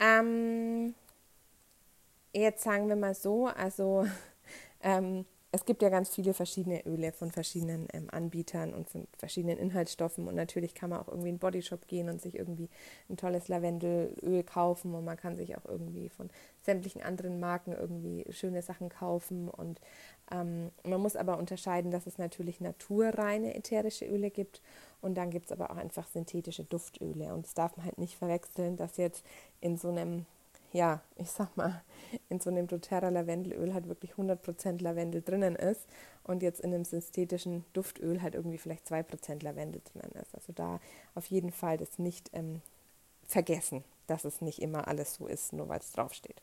Ähm, 0.00 0.94
jetzt 2.32 2.64
sagen 2.64 2.88
wir 2.88 2.96
mal 2.96 3.14
so, 3.14 3.46
also 3.46 4.06
ähm, 4.82 5.24
es 5.54 5.64
gibt 5.64 5.82
ja 5.82 5.88
ganz 5.88 6.08
viele 6.08 6.34
verschiedene 6.34 6.84
Öle 6.84 7.12
von 7.12 7.30
verschiedenen 7.30 7.86
ähm, 7.92 8.08
Anbietern 8.10 8.74
und 8.74 8.90
von 8.90 9.06
verschiedenen 9.16 9.56
Inhaltsstoffen. 9.56 10.26
Und 10.26 10.34
natürlich 10.34 10.74
kann 10.74 10.90
man 10.90 10.98
auch 10.98 11.06
irgendwie 11.06 11.28
in 11.28 11.36
den 11.36 11.40
Bodyshop 11.40 11.86
gehen 11.86 12.08
und 12.08 12.20
sich 12.20 12.34
irgendwie 12.34 12.68
ein 13.08 13.16
tolles 13.16 13.46
Lavendelöl 13.46 14.42
kaufen. 14.42 14.96
Und 14.96 15.04
man 15.04 15.16
kann 15.16 15.36
sich 15.36 15.56
auch 15.56 15.64
irgendwie 15.64 16.08
von 16.08 16.28
sämtlichen 16.62 17.02
anderen 17.02 17.38
Marken 17.38 17.70
irgendwie 17.72 18.24
schöne 18.30 18.62
Sachen 18.62 18.88
kaufen. 18.88 19.48
Und 19.48 19.80
ähm, 20.32 20.72
man 20.82 21.00
muss 21.00 21.14
aber 21.14 21.38
unterscheiden, 21.38 21.92
dass 21.92 22.08
es 22.08 22.18
natürlich 22.18 22.60
naturreine 22.60 23.54
ätherische 23.54 24.06
Öle 24.06 24.32
gibt 24.32 24.60
und 25.04 25.14
dann 25.14 25.30
gibt 25.30 25.46
es 25.46 25.52
aber 25.52 25.70
auch 25.70 25.76
einfach 25.76 26.08
synthetische 26.08 26.64
Duftöle 26.64 27.32
und 27.34 27.44
das 27.46 27.54
darf 27.54 27.76
man 27.76 27.86
halt 27.86 27.98
nicht 27.98 28.16
verwechseln, 28.16 28.76
dass 28.76 28.96
jetzt 28.96 29.24
in 29.60 29.76
so 29.76 29.88
einem 29.88 30.26
ja, 30.74 31.00
ich 31.16 31.30
sag 31.30 31.56
mal, 31.56 31.82
in 32.28 32.40
so 32.40 32.50
einem 32.50 32.66
doTERRA 32.66 33.08
Lavendelöl 33.08 33.72
halt 33.72 33.88
wirklich 33.88 34.14
100% 34.14 34.82
Lavendel 34.82 35.22
drinnen 35.22 35.54
ist 35.54 35.86
und 36.24 36.42
jetzt 36.42 36.60
in 36.60 36.74
einem 36.74 36.84
synthetischen 36.84 37.64
Duftöl 37.74 38.20
halt 38.20 38.34
irgendwie 38.34 38.58
vielleicht 38.58 38.84
2% 38.90 39.44
Lavendel 39.44 39.80
drinnen 39.84 40.10
ist. 40.20 40.34
Also 40.34 40.52
da 40.52 40.80
auf 41.14 41.26
jeden 41.26 41.52
Fall 41.52 41.78
das 41.78 42.00
nicht 42.00 42.28
ähm, 42.32 42.60
vergessen, 43.26 43.84
dass 44.08 44.24
es 44.24 44.40
nicht 44.40 44.60
immer 44.60 44.88
alles 44.88 45.14
so 45.14 45.28
ist, 45.28 45.52
nur 45.52 45.68
weil 45.68 45.78
es 45.78 45.92
draufsteht. 45.92 46.42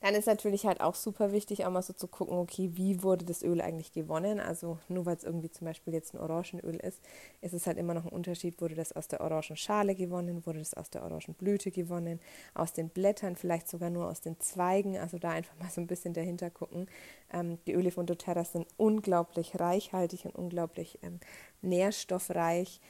Dann 0.00 0.14
ist 0.14 0.26
natürlich 0.26 0.66
halt 0.66 0.80
auch 0.80 0.94
super 0.94 1.32
wichtig, 1.32 1.64
auch 1.64 1.70
mal 1.70 1.82
so 1.82 1.92
zu 1.92 2.08
gucken, 2.08 2.36
okay, 2.36 2.70
wie 2.74 3.02
wurde 3.02 3.24
das 3.24 3.42
Öl 3.42 3.60
eigentlich 3.60 3.92
gewonnen? 3.92 4.38
Also 4.40 4.78
nur 4.88 5.06
weil 5.06 5.16
es 5.16 5.24
irgendwie 5.24 5.50
zum 5.50 5.66
Beispiel 5.66 5.94
jetzt 5.94 6.14
ein 6.14 6.20
Orangenöl 6.20 6.76
ist, 6.76 7.00
ist 7.40 7.54
es 7.54 7.66
halt 7.66 7.78
immer 7.78 7.94
noch 7.94 8.04
ein 8.04 8.12
Unterschied, 8.12 8.60
wurde 8.60 8.74
das 8.74 8.92
aus 8.92 9.08
der 9.08 9.20
Orangenschale 9.20 9.94
gewonnen, 9.94 10.44
wurde 10.46 10.58
das 10.58 10.74
aus 10.74 10.90
der 10.90 11.02
Orangenblüte 11.04 11.70
gewonnen, 11.70 12.20
aus 12.54 12.72
den 12.72 12.90
Blättern, 12.90 13.36
vielleicht 13.36 13.68
sogar 13.68 13.90
nur 13.90 14.08
aus 14.08 14.20
den 14.20 14.38
Zweigen. 14.40 14.98
Also 14.98 15.18
da 15.18 15.30
einfach 15.30 15.58
mal 15.58 15.70
so 15.70 15.80
ein 15.80 15.86
bisschen 15.86 16.14
dahinter 16.14 16.50
gucken. 16.50 16.86
Ähm, 17.32 17.58
die 17.66 17.72
Öle 17.72 17.90
von 17.90 18.06
doTERRA 18.06 18.44
sind 18.44 18.66
unglaublich 18.76 19.58
reichhaltig 19.58 20.26
und 20.26 20.34
unglaublich 20.34 20.98
ähm, 21.02 21.20
nährstoffreich 21.62 22.80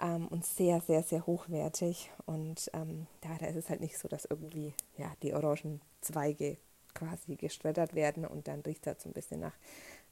ähm, 0.00 0.28
und 0.28 0.44
sehr, 0.44 0.80
sehr, 0.80 1.02
sehr 1.02 1.26
hochwertig. 1.26 2.10
Und 2.26 2.70
ähm, 2.72 3.06
da, 3.20 3.30
da 3.38 3.46
ist 3.46 3.56
es 3.56 3.68
halt 3.68 3.80
nicht 3.80 3.98
so, 3.98 4.08
dass 4.08 4.24
irgendwie 4.24 4.74
ja, 4.96 5.12
die 5.22 5.34
Orangenzweige 5.34 6.56
quasi 6.94 7.36
geschreddert 7.36 7.94
werden 7.94 8.24
und 8.24 8.48
dann 8.48 8.60
riecht 8.60 8.86
das 8.86 9.02
so 9.02 9.08
ein 9.08 9.12
bisschen 9.12 9.40
nach 9.40 9.54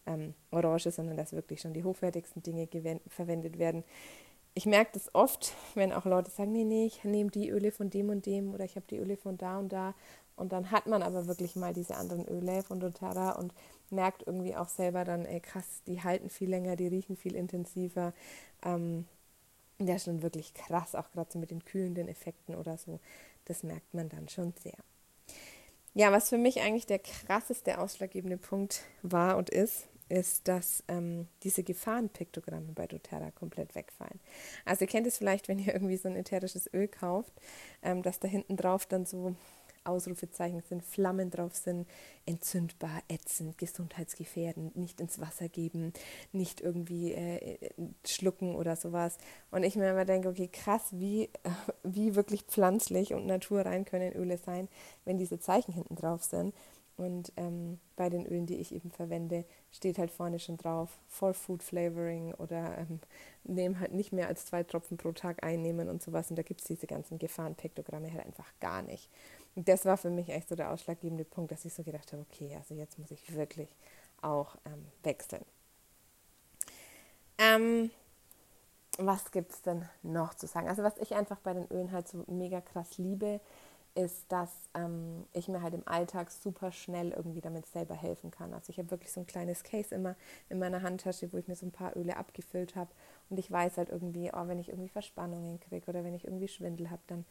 ähm, 0.07 0.35
Orange, 0.50 0.90
sondern 0.90 1.16
dass 1.16 1.33
wirklich 1.33 1.61
schon 1.61 1.75
die 1.75 1.85
hochwertigsten 1.85 2.43
Dinge 2.43 2.69
verwendet 3.09 3.59
werden. 3.59 3.85
Ich 4.55 4.66
merke 4.66 4.93
das 4.95 5.14
oft, 5.14 5.55
wenn 5.75 5.93
auch 5.93 6.07
Leute 6.07 6.31
sagen, 6.31 6.52
nee, 6.52 6.64
nee, 6.64 6.87
ich 6.87 7.05
nehme 7.05 7.31
die 7.31 7.50
Öle 7.50 7.73
von 7.73 7.90
dem 7.90 8.09
und 8.09 8.25
dem 8.25 8.55
oder 8.55 8.64
ich 8.64 8.76
habe 8.76 8.87
die 8.88 8.99
Öle 8.99 9.16
von 9.16 9.37
da 9.37 9.59
und 9.59 9.71
da. 9.71 9.95
Und 10.37 10.52
dann 10.52 10.71
hat 10.71 10.87
man 10.87 11.02
aber 11.02 11.26
wirklich 11.26 11.57
mal 11.57 11.73
diese 11.73 11.97
anderen 11.97 12.26
Öle 12.28 12.62
von 12.62 12.78
doTERRA 12.78 13.33
und 13.33 13.55
merkt 13.90 14.26
irgendwie 14.26 14.55
auch 14.55 14.69
selber 14.69 15.05
dann, 15.05 15.25
ey 15.25 15.40
krass, 15.40 15.83
die 15.87 16.02
halten 16.02 16.31
viel 16.31 16.50
länger, 16.50 16.76
die 16.76 16.88
riechen 16.88 17.16
viel 17.16 17.35
intensiver. 17.35 18.12
Ähm, 18.62 19.07
der 19.78 19.97
ist 19.97 20.04
schon 20.04 20.23
wirklich 20.23 20.54
krass, 20.54 20.95
auch 20.95 21.11
gerade 21.12 21.30
so 21.30 21.38
mit 21.38 21.50
den 21.50 21.64
kühlenden 21.64 22.09
Effekten 22.09 22.54
oder 22.54 22.76
so. 22.78 23.00
Das 23.45 23.62
merkt 23.62 23.95
man 23.95 24.09
dann 24.09 24.28
schon 24.28 24.54
sehr. 24.62 24.76
Ja, 25.95 26.12
was 26.12 26.28
für 26.28 26.38
mich 26.38 26.61
eigentlich 26.61 26.87
der 26.87 26.99
krasseste 26.99 27.78
ausschlaggebende 27.78 28.37
Punkt 28.37 28.83
war 29.02 29.37
und 29.37 29.50
ist, 29.50 29.88
ist, 30.09 30.47
dass 30.47 30.85
ähm, 30.88 31.26
diese 31.42 31.62
Gefahrenpiktogramme 31.62 32.73
bei 32.75 32.87
doTERRA 32.87 33.30
komplett 33.33 33.75
wegfallen. 33.75 34.21
Also 34.64 34.85
ihr 34.85 34.88
kennt 34.88 35.06
es 35.06 35.18
vielleicht, 35.18 35.49
wenn 35.49 35.59
ihr 35.59 35.73
irgendwie 35.75 35.97
so 35.97 36.09
ein 36.09 36.16
ätherisches 36.16 36.73
Öl 36.73 36.88
kauft, 36.88 37.33
ähm, 37.83 38.02
dass 38.02 38.21
da 38.21 38.28
hinten 38.28 38.56
drauf 38.56 38.87
dann 38.87 39.04
so 39.04 39.35
Ausrufezeichen 39.87 40.62
sind, 40.69 40.83
Flammen 40.83 41.31
drauf 41.31 41.55
sind, 41.55 41.87
entzündbar, 42.26 43.02
ätzend, 43.09 43.59
gesundheitsgefährdend, 43.59 44.76
nicht 44.76 45.00
ins 45.00 45.21
Wasser 45.21 45.49
geben, 45.49 45.93
nicht 46.33 46.61
irgendwie 46.61 47.12
äh, 47.12 47.59
schlucken 48.05 48.55
oder 48.55 48.76
sowas. 48.76 49.19
Und 49.50 49.62
ich 49.62 49.76
mir 49.76 49.90
immer 49.90 50.05
denke, 50.05 50.28
okay, 50.28 50.49
krass, 50.49 50.83
wie, 50.93 51.31
wie 51.83 52.14
wirklich 52.14 52.43
pflanzlich 52.43 53.14
und 53.14 53.26
naturrein 53.26 53.85
können 53.85 54.12
Öle 54.12 54.38
sein, 54.38 54.69
wenn 55.05 55.19
diese 55.19 55.38
Zeichen 55.38 55.73
hinten 55.73 55.97
drauf 55.97 56.25
sind. 56.25 56.55
Und 56.97 57.31
ähm, 57.37 57.78
bei 57.95 58.09
den 58.09 58.25
Ölen, 58.25 58.47
die 58.47 58.57
ich 58.57 58.75
eben 58.75 58.90
verwende, 58.90 59.45
steht 59.71 59.99
halt 59.99 60.11
vorne 60.11 60.38
schon 60.38 60.57
drauf, 60.57 60.99
for 61.09 61.35
Food 61.35 61.62
Flavoring 61.62 62.33
oder 62.35 62.78
ähm, 62.78 63.00
nehmen 63.45 63.78
halt 63.81 63.93
nicht 63.93 64.12
mehr 64.12 64.28
als 64.28 64.47
zwei 64.47 64.62
Tropfen 64.62 64.97
pro 64.97 65.12
Tag 65.12 65.45
einnehmen 65.45 65.90
und 65.90 66.02
sowas. 66.02 66.31
Und 66.31 66.37
da 66.37 66.43
gibt 66.43 66.62
es 66.62 66.66
diese 66.66 66.87
ganzen 66.87 67.19
Gefahrenpektogramme 67.19 68.11
halt 68.11 68.25
einfach 68.25 68.50
gar 68.61 68.81
nicht. 68.81 69.11
Das 69.56 69.84
war 69.84 69.96
für 69.96 70.10
mich 70.10 70.28
echt 70.28 70.48
so 70.48 70.54
der 70.54 70.70
ausschlaggebende 70.70 71.25
Punkt, 71.25 71.50
dass 71.50 71.64
ich 71.64 71.72
so 71.72 71.82
gedacht 71.82 72.12
habe, 72.12 72.25
okay, 72.30 72.54
also 72.56 72.75
jetzt 72.75 72.98
muss 72.98 73.10
ich 73.10 73.34
wirklich 73.34 73.75
auch 74.20 74.56
ähm, 74.66 74.86
wechseln. 75.02 75.44
Ähm, 77.38 77.90
was 78.98 79.30
gibt 79.30 79.52
es 79.52 79.62
denn 79.62 79.88
noch 80.02 80.34
zu 80.34 80.46
sagen? 80.46 80.68
Also 80.68 80.82
was 80.82 80.96
ich 80.98 81.14
einfach 81.14 81.38
bei 81.40 81.54
den 81.54 81.66
Ölen 81.70 81.92
halt 81.92 82.08
so 82.08 82.25
mega 82.28 82.60
krass 82.60 82.98
liebe, 82.98 83.40
ist, 83.94 84.30
dass 84.30 84.50
ähm, 84.75 85.25
ich 85.32 85.48
mir 85.48 85.62
halt 85.62 85.75
im 85.75 85.86
Alltag 85.88 86.30
super 86.30 86.70
schnell 86.70 87.12
irgendwie 87.12 87.40
damit 87.40 87.66
selber 87.66 87.94
helfen 87.94 88.30
kann. 88.30 88.52
Also 88.52 88.70
ich 88.70 88.78
habe 88.78 88.90
wirklich 88.90 89.10
so 89.10 89.20
ein 89.20 89.26
kleines 89.26 89.64
Case 89.64 89.94
immer 89.94 90.16
in 90.50 90.58
meiner 90.58 90.82
Handtasche, 90.82 91.32
wo 91.32 91.38
ich 91.38 91.48
mir 91.48 91.56
so 91.56 91.66
ein 91.66 91.72
paar 91.72 91.96
Öle 91.96 92.16
abgefüllt 92.16 92.76
habe 92.76 92.90
und 93.30 93.38
ich 93.38 93.50
weiß 93.50 93.78
halt 93.78 93.88
irgendwie, 93.88 94.30
oh, 94.32 94.48
wenn 94.48 94.58
ich 94.58 94.68
irgendwie 94.68 94.90
Verspannungen 94.90 95.60
kriege 95.60 95.86
oder 95.88 96.04
wenn 96.04 96.14
ich 96.14 96.25
irgendwie 96.25 96.48
Schwindel 96.48 96.90
habe, 96.90 97.02
dann 97.06 97.25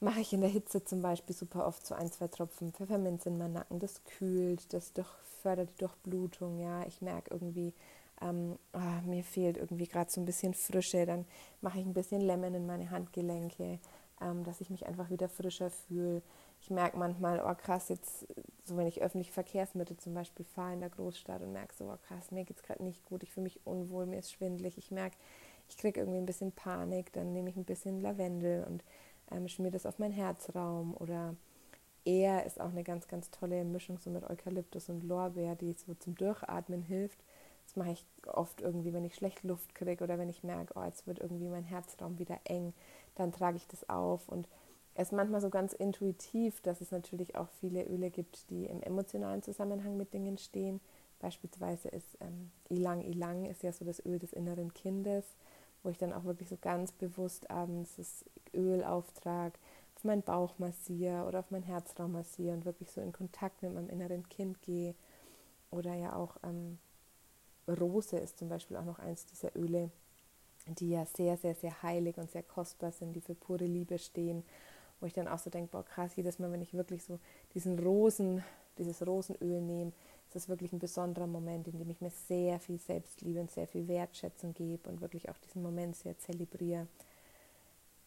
mache 0.00 0.20
ich 0.20 0.32
in 0.32 0.40
der 0.40 0.50
Hitze 0.50 0.82
zum 0.84 1.02
Beispiel 1.02 1.36
super 1.36 1.66
oft 1.66 1.86
so 1.86 1.94
ein, 1.94 2.10
zwei 2.10 2.28
Tropfen 2.28 2.72
Pfefferminz 2.72 3.26
in 3.26 3.38
meinen 3.38 3.54
Nacken. 3.54 3.78
Das 3.78 4.02
kühlt, 4.04 4.72
das 4.72 4.92
durch, 4.92 5.10
fördert 5.42 5.70
die 5.70 5.84
Durchblutung. 5.84 6.58
Ja, 6.58 6.86
ich 6.86 7.02
merke 7.02 7.32
irgendwie, 7.32 7.74
ähm, 8.22 8.58
oh, 8.72 9.06
mir 9.08 9.22
fehlt 9.22 9.56
irgendwie 9.56 9.86
gerade 9.86 10.10
so 10.10 10.20
ein 10.20 10.26
bisschen 10.26 10.54
Frische. 10.54 11.06
Dann 11.06 11.26
mache 11.60 11.78
ich 11.78 11.86
ein 11.86 11.94
bisschen 11.94 12.22
Lemon 12.22 12.54
in 12.54 12.66
meine 12.66 12.90
Handgelenke, 12.90 13.78
ähm, 14.20 14.44
dass 14.44 14.60
ich 14.60 14.70
mich 14.70 14.86
einfach 14.86 15.10
wieder 15.10 15.28
frischer 15.28 15.70
fühle. 15.70 16.22
Ich 16.62 16.70
merke 16.70 16.98
manchmal, 16.98 17.40
oh 17.40 17.54
krass, 17.54 17.88
jetzt, 17.88 18.26
so 18.64 18.76
wenn 18.76 18.86
ich 18.86 19.00
öffentliche 19.00 19.32
Verkehrsmittel 19.32 19.96
zum 19.96 20.12
Beispiel 20.12 20.44
fahre 20.44 20.74
in 20.74 20.80
der 20.80 20.90
Großstadt 20.90 21.42
und 21.42 21.52
merke 21.52 21.74
so, 21.74 21.84
oh 21.84 21.96
krass, 22.06 22.30
mir 22.30 22.44
geht 22.44 22.58
es 22.58 22.62
gerade 22.62 22.82
nicht 22.82 23.02
gut, 23.06 23.22
ich 23.22 23.30
fühle 23.30 23.44
mich 23.44 23.60
unwohl, 23.64 24.04
mir 24.04 24.18
ist 24.18 24.32
schwindelig. 24.32 24.76
Ich 24.76 24.90
merke, 24.90 25.16
ich 25.70 25.78
kriege 25.78 26.00
irgendwie 26.00 26.18
ein 26.18 26.26
bisschen 26.26 26.52
Panik, 26.52 27.12
dann 27.12 27.32
nehme 27.32 27.48
ich 27.48 27.56
ein 27.56 27.64
bisschen 27.64 28.02
Lavendel 28.02 28.64
und 28.64 28.84
ähm, 29.30 29.48
schmier 29.48 29.70
das 29.70 29.86
auf 29.86 29.98
meinen 29.98 30.12
Herzraum 30.12 30.94
oder 30.94 31.34
er 32.04 32.46
ist 32.46 32.60
auch 32.60 32.70
eine 32.70 32.82
ganz, 32.82 33.08
ganz 33.08 33.30
tolle 33.30 33.64
Mischung 33.64 33.98
so 33.98 34.10
mit 34.10 34.28
Eukalyptus 34.28 34.88
und 34.88 35.04
Lorbeer, 35.04 35.54
die 35.54 35.74
so 35.74 35.94
zum 35.94 36.14
Durchatmen 36.14 36.82
hilft. 36.82 37.22
Das 37.66 37.76
mache 37.76 37.92
ich 37.92 38.06
oft 38.26 38.60
irgendwie, 38.60 38.92
wenn 38.92 39.04
ich 39.04 39.14
schlecht 39.14 39.44
Luft 39.44 39.74
kriege 39.74 40.02
oder 40.02 40.18
wenn 40.18 40.28
ich 40.28 40.42
merke, 40.42 40.74
oh, 40.76 40.82
jetzt 40.82 41.06
wird 41.06 41.20
irgendwie 41.20 41.48
mein 41.48 41.64
Herzraum 41.64 42.18
wieder 42.18 42.40
eng, 42.44 42.72
dann 43.14 43.32
trage 43.32 43.58
ich 43.58 43.68
das 43.68 43.88
auf 43.88 44.28
und 44.28 44.48
es 44.94 45.08
ist 45.08 45.12
manchmal 45.12 45.40
so 45.40 45.50
ganz 45.50 45.72
intuitiv, 45.72 46.60
dass 46.62 46.80
es 46.80 46.90
natürlich 46.90 47.36
auch 47.36 47.48
viele 47.60 47.84
Öle 47.84 48.10
gibt, 48.10 48.50
die 48.50 48.66
im 48.66 48.82
emotionalen 48.82 49.42
Zusammenhang 49.42 49.96
mit 49.96 50.12
Dingen 50.12 50.36
stehen. 50.36 50.80
Beispielsweise 51.20 51.88
ist 51.88 52.18
ähm, 52.20 52.50
Ilang 52.68 53.02
Ilang 53.02 53.44
ist 53.44 53.62
ja 53.62 53.72
so 53.72 53.84
das 53.84 54.04
Öl 54.04 54.18
des 54.18 54.32
inneren 54.32 54.74
Kindes, 54.74 55.24
wo 55.82 55.90
ich 55.90 55.98
dann 55.98 56.12
auch 56.12 56.24
wirklich 56.24 56.48
so 56.48 56.56
ganz 56.60 56.92
bewusst 56.92 57.50
abends 57.50 57.96
das 57.96 58.24
Öl 58.54 58.84
auftrage, 58.84 59.58
auf 59.96 60.04
meinen 60.04 60.22
Bauch 60.22 60.58
massiere 60.58 61.26
oder 61.26 61.40
auf 61.40 61.50
meinen 61.50 61.62
Herzraum 61.62 62.12
massiere 62.12 62.54
und 62.54 62.64
wirklich 62.64 62.90
so 62.90 63.00
in 63.00 63.12
Kontakt 63.12 63.62
mit 63.62 63.74
meinem 63.74 63.88
inneren 63.88 64.28
Kind 64.28 64.62
gehe. 64.62 64.94
Oder 65.70 65.94
ja 65.94 66.16
auch 66.16 66.36
ähm, 66.42 66.78
Rose 67.68 68.18
ist 68.18 68.38
zum 68.38 68.48
Beispiel 68.48 68.76
auch 68.76 68.84
noch 68.84 68.98
eins 68.98 69.26
dieser 69.26 69.54
Öle, 69.56 69.90
die 70.66 70.90
ja 70.90 71.04
sehr, 71.06 71.36
sehr, 71.36 71.54
sehr 71.54 71.82
heilig 71.82 72.18
und 72.18 72.30
sehr 72.30 72.42
kostbar 72.42 72.92
sind, 72.92 73.14
die 73.14 73.20
für 73.20 73.34
pure 73.34 73.64
Liebe 73.64 73.98
stehen. 73.98 74.42
Wo 75.00 75.06
ich 75.06 75.14
dann 75.14 75.28
auch 75.28 75.38
so 75.38 75.48
denke, 75.48 75.70
boah 75.70 75.84
krass, 75.84 76.16
jedes 76.16 76.38
Mal, 76.38 76.52
wenn 76.52 76.62
ich 76.62 76.74
wirklich 76.74 77.04
so 77.04 77.18
diesen 77.54 77.78
Rosen, 77.78 78.44
dieses 78.78 79.06
Rosenöl 79.06 79.60
nehme, 79.60 79.92
ist 80.30 80.36
das 80.36 80.48
wirklich 80.48 80.72
ein 80.72 80.78
besonderer 80.78 81.26
Moment, 81.26 81.66
in 81.66 81.78
dem 81.78 81.90
ich 81.90 82.00
mir 82.00 82.10
sehr 82.28 82.60
viel 82.60 82.78
Selbstliebe 82.78 83.40
und 83.40 83.50
sehr 83.50 83.66
viel 83.66 83.88
Wertschätzung 83.88 84.54
gebe 84.54 84.88
und 84.88 85.00
wirklich 85.00 85.28
auch 85.28 85.38
diesen 85.38 85.62
Moment 85.62 85.96
sehr 85.96 86.16
zelebriere 86.18 86.86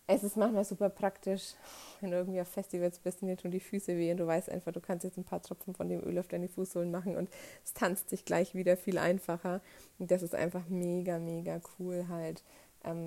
es 0.05 0.23
ist 0.23 0.35
manchmal 0.35 0.65
super 0.65 0.89
praktisch, 0.89 1.53
wenn 2.01 2.11
du 2.11 2.17
irgendwie 2.17 2.41
auf 2.41 2.47
Festivals 2.47 2.99
bist 2.99 3.21
und 3.21 3.29
dir 3.29 3.37
tun 3.37 3.51
die 3.51 3.59
Füße 3.59 3.95
weh 3.97 4.11
und 4.11 4.17
du 4.17 4.27
weißt 4.27 4.49
einfach, 4.49 4.71
du 4.71 4.81
kannst 4.81 5.03
jetzt 5.03 5.17
ein 5.17 5.23
paar 5.23 5.41
Tropfen 5.41 5.73
von 5.73 5.87
dem 5.87 6.03
Öl 6.03 6.19
auf 6.19 6.27
deine 6.27 6.49
Fußsohlen 6.49 6.91
machen 6.91 7.15
und 7.15 7.29
es 7.63 7.73
tanzt 7.73 8.09
sich 8.09 8.25
gleich 8.25 8.53
wieder 8.53 8.75
viel 8.75 8.97
einfacher. 8.97 9.61
Und 9.99 10.11
das 10.11 10.21
ist 10.21 10.35
einfach 10.35 10.67
mega, 10.67 11.19
mega 11.19 11.61
cool 11.79 12.07
halt, 12.09 12.43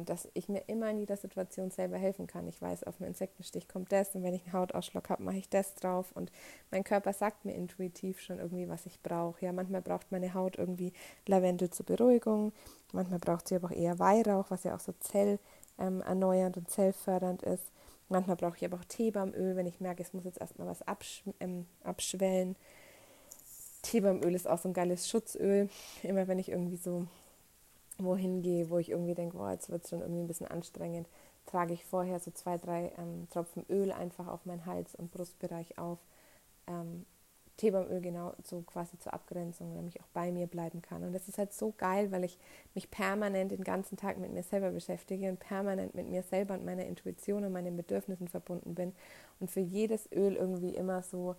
dass 0.04 0.28
ich 0.34 0.48
mir 0.48 0.62
immer 0.68 0.90
in 0.90 0.98
jeder 0.98 1.16
Situation 1.16 1.70
selber 1.70 1.98
helfen 1.98 2.26
kann. 2.26 2.48
Ich 2.48 2.60
weiß, 2.62 2.84
auf 2.84 3.00
einen 3.00 3.08
Insektenstich 3.08 3.68
kommt 3.68 3.92
das 3.92 4.14
und 4.14 4.22
wenn 4.22 4.34
ich 4.34 4.44
einen 4.44 4.54
Hautausschlag 4.54 5.10
habe, 5.10 5.22
mache 5.22 5.36
ich 5.36 5.48
das 5.48 5.74
drauf 5.74 6.12
und 6.14 6.32
mein 6.70 6.82
Körper 6.82 7.12
sagt 7.12 7.44
mir 7.44 7.54
intuitiv 7.54 8.20
schon 8.20 8.38
irgendwie, 8.38 8.68
was 8.68 8.86
ich 8.86 9.02
brauche. 9.02 9.44
Ja, 9.44 9.52
manchmal 9.52 9.82
braucht 9.82 10.10
meine 10.10 10.32
Haut 10.32 10.56
irgendwie 10.56 10.92
Lavendel 11.26 11.70
zur 11.70 11.84
Beruhigung, 11.84 12.52
manchmal 12.92 13.18
braucht 13.18 13.48
sie 13.48 13.56
aber 13.56 13.68
auch 13.68 13.76
eher 13.76 13.98
Weihrauch, 13.98 14.46
was 14.50 14.64
ja 14.64 14.74
auch 14.74 14.80
so 14.80 14.92
Zell 15.00 15.38
ähm, 15.78 16.02
und 16.06 16.70
zellfördernd 16.70 17.42
ist. 17.42 17.70
Manchmal 18.08 18.36
brauche 18.36 18.56
ich 18.56 18.64
aber 18.64 18.78
auch 18.78 18.84
Teebaumöl, 18.84 19.56
wenn 19.56 19.66
ich 19.66 19.80
merke, 19.80 20.02
es 20.02 20.12
muss 20.12 20.24
jetzt 20.24 20.40
erstmal 20.40 20.68
was 20.68 20.82
absch 20.82 21.24
ähm, 21.40 21.66
abschwellen. 21.82 22.56
Teebaumöl 23.82 24.34
ist 24.34 24.48
auch 24.48 24.58
so 24.58 24.68
ein 24.68 24.74
geiles 24.74 25.08
Schutzöl. 25.08 25.68
Immer 26.02 26.28
wenn 26.28 26.38
ich 26.38 26.50
irgendwie 26.50 26.76
so 26.76 27.06
wohin 27.98 28.42
gehe, 28.42 28.70
wo 28.70 28.78
ich 28.78 28.90
irgendwie 28.90 29.14
denke, 29.14 29.36
oh, 29.38 29.48
jetzt 29.48 29.70
wird 29.70 29.84
es 29.84 29.90
schon 29.90 30.00
irgendwie 30.00 30.22
ein 30.22 30.26
bisschen 30.28 30.48
anstrengend, 30.48 31.08
trage 31.46 31.74
ich 31.74 31.84
vorher 31.84 32.20
so 32.20 32.30
zwei, 32.30 32.58
drei 32.58 32.92
ähm, 32.98 33.28
Tropfen 33.30 33.64
Öl 33.70 33.92
einfach 33.92 34.26
auf 34.26 34.44
meinen 34.46 34.66
Hals- 34.66 34.94
und 34.94 35.12
Brustbereich 35.12 35.78
auf. 35.78 35.98
Ähm, 36.66 37.06
Teebaumöl 37.56 38.00
genau 38.00 38.34
so 38.44 38.60
quasi 38.62 38.98
zur 38.98 39.14
Abgrenzung, 39.14 39.74
damit 39.74 39.94
ich 39.94 40.02
auch 40.02 40.08
bei 40.12 40.30
mir 40.30 40.46
bleiben 40.46 40.82
kann. 40.82 41.02
Und 41.04 41.12
das 41.12 41.28
ist 41.28 41.38
halt 41.38 41.52
so 41.54 41.72
geil, 41.76 42.12
weil 42.12 42.24
ich 42.24 42.38
mich 42.74 42.90
permanent 42.90 43.50
den 43.50 43.64
ganzen 43.64 43.96
Tag 43.96 44.18
mit 44.18 44.32
mir 44.32 44.42
selber 44.42 44.70
beschäftige 44.70 45.30
und 45.30 45.40
permanent 45.40 45.94
mit 45.94 46.08
mir 46.08 46.22
selber 46.22 46.54
und 46.54 46.64
meiner 46.64 46.84
Intuition 46.84 47.44
und 47.44 47.52
meinen 47.52 47.76
Bedürfnissen 47.76 48.28
verbunden 48.28 48.74
bin 48.74 48.92
und 49.40 49.50
für 49.50 49.60
jedes 49.60 50.10
Öl 50.12 50.36
irgendwie 50.36 50.74
immer 50.74 51.02
so, 51.02 51.34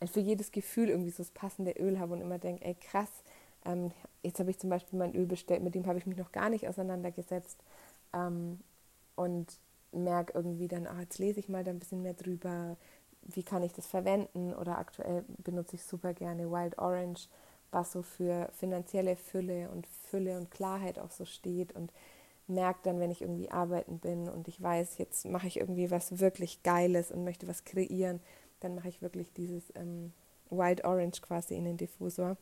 äh, 0.00 0.06
für 0.06 0.20
jedes 0.20 0.52
Gefühl 0.52 0.88
irgendwie 0.88 1.10
so 1.10 1.18
das 1.18 1.32
passende 1.32 1.72
Öl 1.72 1.98
habe 1.98 2.12
und 2.12 2.20
immer 2.20 2.38
denke, 2.38 2.64
ey 2.64 2.74
krass, 2.74 3.10
ähm, 3.64 3.90
jetzt 4.26 4.40
habe 4.40 4.50
ich 4.50 4.58
zum 4.58 4.70
Beispiel 4.70 4.98
mein 4.98 5.14
Öl 5.14 5.26
bestellt, 5.26 5.62
mit 5.62 5.74
dem 5.74 5.86
habe 5.86 5.98
ich 5.98 6.06
mich 6.06 6.18
noch 6.18 6.32
gar 6.32 6.50
nicht 6.50 6.68
auseinandergesetzt 6.68 7.58
ähm, 8.12 8.60
und 9.14 9.58
merke 9.92 10.32
irgendwie 10.34 10.68
dann, 10.68 10.86
ah, 10.86 11.00
jetzt 11.00 11.18
lese 11.18 11.40
ich 11.40 11.48
mal 11.48 11.64
da 11.64 11.70
ein 11.70 11.78
bisschen 11.78 12.02
mehr 12.02 12.14
drüber, 12.14 12.76
wie 13.22 13.42
kann 13.42 13.62
ich 13.62 13.72
das 13.72 13.86
verwenden? 13.86 14.54
Oder 14.54 14.78
aktuell 14.78 15.24
benutze 15.38 15.76
ich 15.76 15.84
super 15.84 16.14
gerne 16.14 16.50
Wild 16.50 16.78
Orange, 16.78 17.28
was 17.70 17.92
so 17.92 18.02
für 18.02 18.50
finanzielle 18.52 19.16
Fülle 19.16 19.70
und 19.70 19.86
Fülle 19.86 20.36
und 20.36 20.50
Klarheit 20.50 20.98
auch 20.98 21.10
so 21.10 21.24
steht 21.24 21.74
und 21.74 21.92
merke 22.46 22.80
dann, 22.84 23.00
wenn 23.00 23.10
ich 23.10 23.22
irgendwie 23.22 23.50
arbeiten 23.50 23.98
bin 23.98 24.28
und 24.28 24.46
ich 24.46 24.62
weiß, 24.62 24.98
jetzt 24.98 25.26
mache 25.26 25.48
ich 25.48 25.58
irgendwie 25.58 25.90
was 25.90 26.20
wirklich 26.20 26.62
Geiles 26.62 27.10
und 27.10 27.24
möchte 27.24 27.48
was 27.48 27.64
kreieren, 27.64 28.20
dann 28.60 28.76
mache 28.76 28.88
ich 28.88 29.02
wirklich 29.02 29.32
dieses 29.32 29.64
ähm, 29.74 30.12
Wild 30.50 30.84
Orange 30.84 31.20
quasi 31.22 31.56
in 31.56 31.64
den 31.64 31.76
Diffusor 31.76 32.36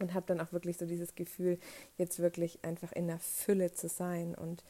und 0.00 0.14
habe 0.14 0.26
dann 0.26 0.40
auch 0.40 0.52
wirklich 0.52 0.78
so 0.78 0.86
dieses 0.86 1.14
Gefühl, 1.14 1.58
jetzt 1.96 2.18
wirklich 2.18 2.64
einfach 2.64 2.92
in 2.92 3.06
der 3.06 3.18
Fülle 3.18 3.72
zu 3.72 3.88
sein 3.88 4.34
und 4.34 4.64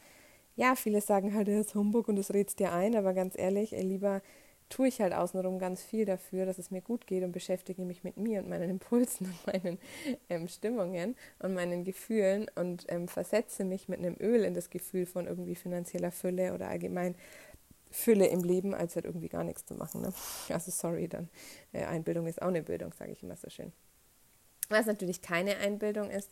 ja, 0.57 0.75
viele 0.75 1.01
sagen 1.01 1.35
halt, 1.35 1.49
das 1.49 1.67
ist 1.67 1.75
Humbug 1.75 2.09
und 2.09 2.17
das 2.17 2.35
rätst 2.35 2.59
dir 2.59 2.73
ein, 2.73 2.95
aber 2.95 3.15
ganz 3.15 3.39
ehrlich, 3.39 3.73
ey, 3.73 3.83
lieber 3.83 4.21
tue 4.69 4.89
ich 4.89 5.01
halt 5.01 5.13
außenrum 5.13 5.59
ganz 5.59 5.83
viel 5.83 6.05
dafür, 6.05 6.47
dass 6.47 6.59
es 6.59 6.71
mir 6.71 6.81
gut 6.81 7.07
geht 7.07 7.25
und 7.25 7.33
beschäftige 7.33 7.85
mich 7.85 8.05
mit 8.05 8.17
mir 8.17 8.41
und 8.41 8.49
meinen 8.49 8.71
Impulsen 8.71 9.27
und 9.27 9.47
meinen 9.47 9.79
ähm, 10.29 10.49
Stimmungen 10.49 11.17
und 11.41 11.55
meinen 11.55 11.85
Gefühlen 11.85 12.47
und 12.55 12.87
ähm, 12.89 13.09
versetze 13.09 13.65
mich 13.65 13.89
mit 13.89 13.99
einem 13.99 14.17
Öl 14.21 14.45
in 14.45 14.55
das 14.55 14.71
Gefühl 14.71 15.07
von 15.07 15.27
irgendwie 15.27 15.57
finanzieller 15.57 16.13
Fülle 16.13 16.55
oder 16.55 16.69
allgemein 16.69 17.17
Fülle 17.91 18.29
im 18.29 18.45
Leben, 18.45 18.73
als 18.73 18.95
halt 18.95 19.05
irgendwie 19.05 19.29
gar 19.29 19.43
nichts 19.45 19.67
zu 19.67 19.75
machen. 19.75 20.03
Ne? 20.03 20.13
Also 20.49 20.71
sorry, 20.71 21.09
dann 21.09 21.29
äh, 21.73 21.85
Einbildung 21.85 22.27
ist 22.27 22.41
auch 22.41 22.49
eine 22.49 22.63
Bildung, 22.63 22.93
sage 22.93 23.13
ich 23.13 23.23
immer 23.23 23.37
so 23.37 23.51
schön. 23.51 23.73
Was 24.71 24.87
natürlich 24.87 25.21
keine 25.21 25.57
Einbildung 25.59 26.11
ist, 26.11 26.31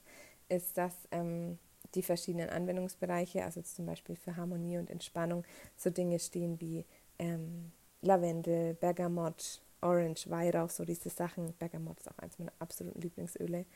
ist, 0.49 0.79
dass 0.79 0.95
ähm, 1.11 1.59
die 1.95 2.03
verschiedenen 2.03 2.51
Anwendungsbereiche, 2.51 3.45
also 3.45 3.61
zum 3.63 3.85
Beispiel 3.85 4.17
für 4.17 4.37
Harmonie 4.37 4.79
und 4.79 4.91
Entspannung, 4.91 5.45
so 5.77 5.91
Dinge 5.91 6.19
stehen 6.19 6.61
wie 6.61 6.85
ähm, 7.19 7.73
Lavendel, 8.01 8.75
Bergamott, 8.75 9.61
Orange, 9.81 10.31
Weihrauch, 10.31 10.71
so 10.71 10.85
diese 10.85 11.11
Sachen. 11.11 11.53
Bergamott 11.59 11.99
ist 11.99 12.11
auch 12.11 12.19
eins 12.19 12.39
meiner 12.39 12.53
absoluten 12.61 13.01
Lieblingsöle. 13.01 13.67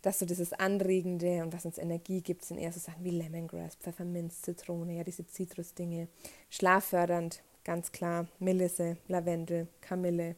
Dass 0.00 0.18
so 0.18 0.26
dieses 0.26 0.52
Anregende 0.54 1.42
und 1.42 1.52
was 1.52 1.64
uns 1.64 1.78
Energie 1.78 2.20
gibt, 2.20 2.44
sind 2.44 2.58
eher 2.58 2.72
so 2.72 2.80
Sachen 2.80 3.04
wie 3.04 3.10
Lemongrass, 3.10 3.76
Pfefferminz, 3.76 4.42
Zitrone, 4.42 4.96
ja, 4.96 5.04
diese 5.04 5.26
Zitrusdinge. 5.26 6.08
Schlaffördernd, 6.50 7.42
ganz 7.64 7.92
klar, 7.92 8.28
Melisse, 8.38 8.98
Lavendel, 9.08 9.68
Kamille, 9.80 10.36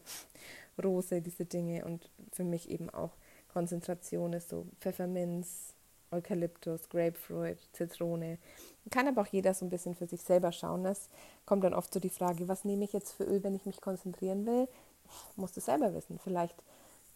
Rose, 0.81 1.21
diese 1.21 1.45
Dinge. 1.45 1.85
Und 1.85 2.09
für 2.31 2.45
mich 2.45 2.69
eben 2.69 2.89
auch 2.89 3.11
Konzentration 3.57 4.33
ist 4.33 4.49
so 4.49 4.67
Pfefferminz, 4.79 5.73
Eukalyptus, 6.11 6.89
Grapefruit, 6.89 7.57
Zitrone. 7.73 8.37
Kann 8.91 9.07
aber 9.07 9.23
auch 9.23 9.27
jeder 9.27 9.55
so 9.55 9.65
ein 9.65 9.71
bisschen 9.71 9.95
für 9.95 10.05
sich 10.05 10.21
selber 10.21 10.51
schauen. 10.51 10.85
Es 10.85 11.09
kommt 11.47 11.63
dann 11.63 11.73
oft 11.73 11.91
so 11.91 11.99
die 11.99 12.11
Frage, 12.11 12.47
was 12.47 12.65
nehme 12.65 12.85
ich 12.85 12.93
jetzt 12.93 13.13
für 13.13 13.23
Öl, 13.23 13.43
wenn 13.43 13.55
ich 13.55 13.65
mich 13.65 13.81
konzentrieren 13.81 14.45
will? 14.45 14.67
Musst 15.37 15.57
du 15.57 15.61
selber 15.61 15.91
wissen. 15.95 16.19
Vielleicht 16.19 16.55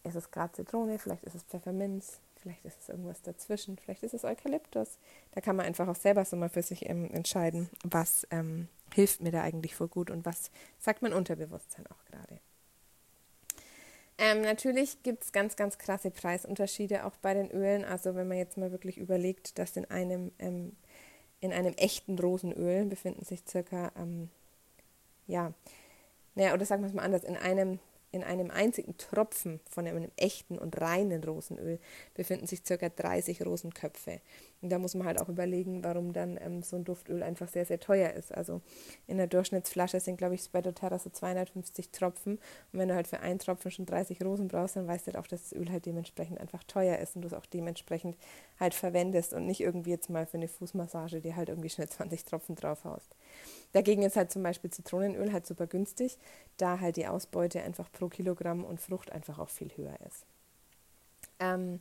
ist 0.04 0.16
es 0.16 0.32
gerade 0.32 0.52
Zitrone, 0.54 0.98
vielleicht 0.98 1.24
ist 1.26 1.36
es 1.36 1.44
Pfefferminz, 1.44 2.20
vielleicht 2.42 2.66
ist 2.66 2.82
es 2.82 2.90
irgendwas 2.90 3.22
dazwischen, 3.22 3.78
vielleicht 3.78 4.02
ist 4.02 4.16
es 4.16 4.26
Eukalyptus. 4.26 4.98
Da 5.34 5.42
kann 5.42 5.56
man 5.56 5.68
einfach 5.68 5.88
auch 5.88 5.96
selber 5.96 6.26
so 6.26 6.38
mal 6.38 6.50
für 6.50 6.64
sich 6.64 6.90
ähm, 6.90 7.12
entscheiden, 7.12 7.70
was 7.84 8.26
ähm, 8.32 8.68
hilft 8.96 9.22
mir 9.22 9.32
da 9.32 9.44
eigentlich 9.44 9.76
voll 9.76 9.90
gut 9.90 10.10
und 10.10 10.26
was 10.26 10.50
sagt 10.80 11.04
mein 11.04 11.14
Unterbewusstsein 11.14 11.86
auch 11.86 12.04
gerade. 12.06 12.40
Ähm, 14.24 14.42
natürlich 14.42 15.02
gibt 15.02 15.24
es 15.24 15.32
ganz, 15.32 15.56
ganz 15.56 15.80
krasse 15.80 16.12
Preisunterschiede 16.12 17.06
auch 17.06 17.18
bei 17.24 17.34
den 17.34 17.50
Ölen. 17.50 17.84
Also 17.84 18.14
wenn 18.14 18.28
man 18.28 18.38
jetzt 18.38 18.56
mal 18.56 18.72
wirklich 18.72 19.00
überlegt, 19.00 19.58
dass 19.58 19.76
in 19.76 19.86
einem, 19.86 20.32
ähm, 20.38 20.74
in 21.40 21.52
einem 21.52 21.74
echten 21.74 22.20
Rosenöl 22.20 22.86
befinden 22.86 23.26
sich 23.26 23.42
circa, 23.50 23.92
ähm, 23.98 24.30
ja, 25.26 25.54
naja, 26.36 26.54
oder 26.54 26.66
sagen 26.66 26.84
wir 26.84 26.88
es 26.88 26.94
mal 26.94 27.02
anders, 27.02 27.24
in 27.24 27.36
einem 27.36 27.80
in 28.14 28.24
einem 28.24 28.52
einzigen 28.52 28.98
Tropfen 28.98 29.62
von 29.70 29.88
einem 29.88 30.12
echten 30.18 30.58
und 30.58 30.80
reinen 30.82 31.24
Rosenöl 31.24 31.80
befinden 32.14 32.46
sich 32.46 32.62
ca. 32.64 32.90
30 32.90 33.46
Rosenköpfe. 33.46 34.20
Und 34.62 34.70
da 34.70 34.78
muss 34.78 34.94
man 34.94 35.08
halt 35.08 35.20
auch 35.20 35.30
überlegen, 35.30 35.84
warum 35.84 36.14
dann 36.14 36.38
ähm, 36.40 36.62
so 36.62 36.76
ein 36.76 36.84
Duftöl 36.84 37.24
einfach 37.24 37.48
sehr, 37.48 37.66
sehr 37.66 37.80
teuer 37.80 38.12
ist. 38.12 38.34
Also 38.34 38.62
in 39.08 39.18
der 39.18 39.28
Durchschnittsflasche 39.28 40.00
sind, 40.00 40.18
glaube 40.18 40.36
ich, 40.36 40.50
bei 40.52 40.62
doTERRA 40.62 41.00
so 41.00 41.10
250 41.10 41.90
Tropfen. 41.90 42.34
Und 42.34 42.80
wenn 42.80 42.88
du 42.88 42.96
halt 42.96 43.08
für 43.08 43.20
einen 43.22 43.40
Tropfen 43.40 43.72
schon 43.72 43.88
30 43.88 44.24
Rosen 44.24 44.48
brauchst, 44.48 44.76
dann 44.76 44.88
weißt 44.88 45.08
du 45.08 45.14
halt 45.14 45.18
auch, 45.18 45.28
dass 45.28 45.50
das 45.50 45.54
Öl 45.54 45.72
halt 45.72 45.86
dementsprechend 45.86 46.40
einfach 46.40 46.64
teuer 46.64 47.00
ist 47.00 47.16
und 47.16 47.24
du 47.24 47.28
es 47.28 47.34
auch 47.34 47.46
dementsprechend 47.48 48.16
halt 48.60 48.76
verwendest 48.76 49.34
und 49.34 49.48
nicht 49.48 49.62
irgendwie 49.62 49.90
jetzt 49.90 50.10
mal 50.10 50.26
für 50.28 50.38
eine 50.38 50.48
Fußmassage 50.48 51.22
dir 51.22 51.36
halt 51.36 51.50
irgendwie 51.50 51.70
schnell 51.70 51.90
20 51.90 52.24
Tropfen 52.26 52.56
drauf 52.56 52.84
haust. 52.84 53.16
Dagegen 53.74 54.04
ist 54.04 54.16
halt 54.16 54.32
zum 54.32 54.44
Beispiel 54.44 54.70
Zitronenöl 54.70 55.34
halt 55.34 55.48
super 55.48 55.66
günstig, 55.66 56.18
da 56.58 56.80
halt 56.80 56.98
die 56.98 57.08
Ausbeute 57.08 57.62
einfach 57.62 57.92
pro 57.92 58.10
Kilogramm 58.10 58.64
und 58.64 58.80
Frucht 58.80 59.12
einfach 59.12 59.40
auch 59.40 59.50
viel 59.50 59.72
höher 59.76 59.98
ist. 60.08 60.26
Ähm, 61.40 61.80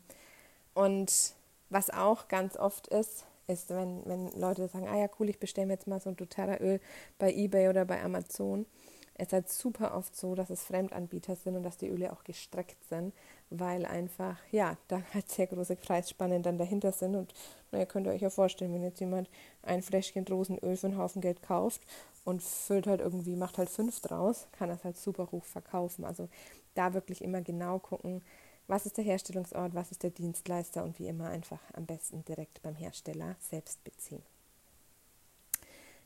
und 0.75 1.35
was 1.71 1.91
auch 1.91 2.29
ganz 2.29 2.57
oft 2.57 2.89
ist, 2.89 3.25
ist, 3.47 3.71
wenn, 3.71 4.03
wenn 4.07 4.31
Leute 4.33 4.69
sagen, 4.69 4.89
ah 4.89 4.99
ja 4.99 5.09
cool, 5.19 5.29
ich 5.29 5.41
bestelle 5.41 5.67
mir 5.67 5.75
jetzt 5.75 5.87
mal 5.87 6.01
so 6.01 6.11
ein 6.11 6.17
doTERRA-Öl 6.17 6.81
bei 7.19 7.33
Ebay 7.33 7.69
oder 7.69 7.85
bei 7.85 8.03
Amazon. 8.03 8.67
Es 9.15 9.27
ist 9.27 9.33
halt 9.35 9.49
super 9.51 9.95
oft 9.95 10.17
so, 10.17 10.35
dass 10.35 10.49
es 10.49 10.63
Fremdanbieter 10.65 11.37
sind 11.37 11.55
und 11.57 11.63
dass 11.63 11.77
die 11.77 11.89
Öle 11.89 12.11
auch 12.13 12.25
gestreckt 12.25 12.83
sind, 12.89 13.13
weil 13.51 13.85
einfach, 13.85 14.39
ja, 14.51 14.79
da 14.89 15.03
halt 15.15 15.29
sehr 15.29 15.47
große 15.47 15.77
Preisspannen 15.77 16.43
dann 16.43 16.59
dahinter 16.59 16.93
sind. 16.93 17.17
Und 17.17 17.35
ihr 17.73 17.87
könnt 17.87 18.09
euch 18.09 18.23
ja 18.23 18.31
vorstellen, 18.31 18.73
wenn 18.73 18.83
jetzt 18.83 19.01
jemand 19.01 19.29
ein 19.63 19.83
Fläschchen 19.83 20.25
Rosenöl 20.27 20.77
für 20.77 20.87
einen 20.87 20.97
Haufen 20.97 21.21
Geld 21.21 21.43
kauft 21.43 21.83
und 22.25 22.43
füllt 22.43 22.87
halt 22.87 23.01
irgendwie, 23.01 23.37
macht 23.37 23.59
halt 23.59 23.69
fünf 23.69 24.01
draus, 24.01 24.49
kann 24.53 24.71
das 24.71 24.85
halt 24.85 24.97
super 24.97 25.29
hoch 25.33 25.45
verkaufen. 25.45 26.05
Also 26.05 26.29
da 26.75 26.95
wirklich 26.95 27.23
immer 27.23 27.43
genau 27.43 27.79
gucken, 27.79 28.23
was 28.67 28.87
ist 28.87 28.97
der 28.97 29.05
Herstellungsort, 29.05 29.75
was 29.75 29.91
ist 29.91 30.03
der 30.03 30.11
Dienstleister 30.11 30.85
und 30.85 30.99
wie 30.99 31.09
immer 31.09 31.29
einfach 31.29 31.61
am 31.75 31.87
besten 31.87 32.25
direkt 32.25 32.63
beim 32.63 32.75
Hersteller 32.75 33.37
selbst 33.41 33.83
beziehen. 33.85 34.23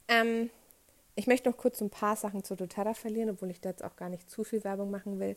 Ähm, 0.08 0.50
ich 1.16 1.26
möchte 1.26 1.48
noch 1.48 1.56
kurz 1.56 1.80
ein 1.80 1.90
paar 1.90 2.16
Sachen 2.16 2.42
zu 2.42 2.56
doTERRA 2.56 2.94
verlieren, 2.94 3.30
obwohl 3.30 3.50
ich 3.50 3.60
da 3.60 3.70
jetzt 3.70 3.84
auch 3.84 3.96
gar 3.96 4.08
nicht 4.08 4.28
zu 4.28 4.42
viel 4.44 4.64
Werbung 4.64 4.90
machen 4.90 5.20
will. 5.20 5.36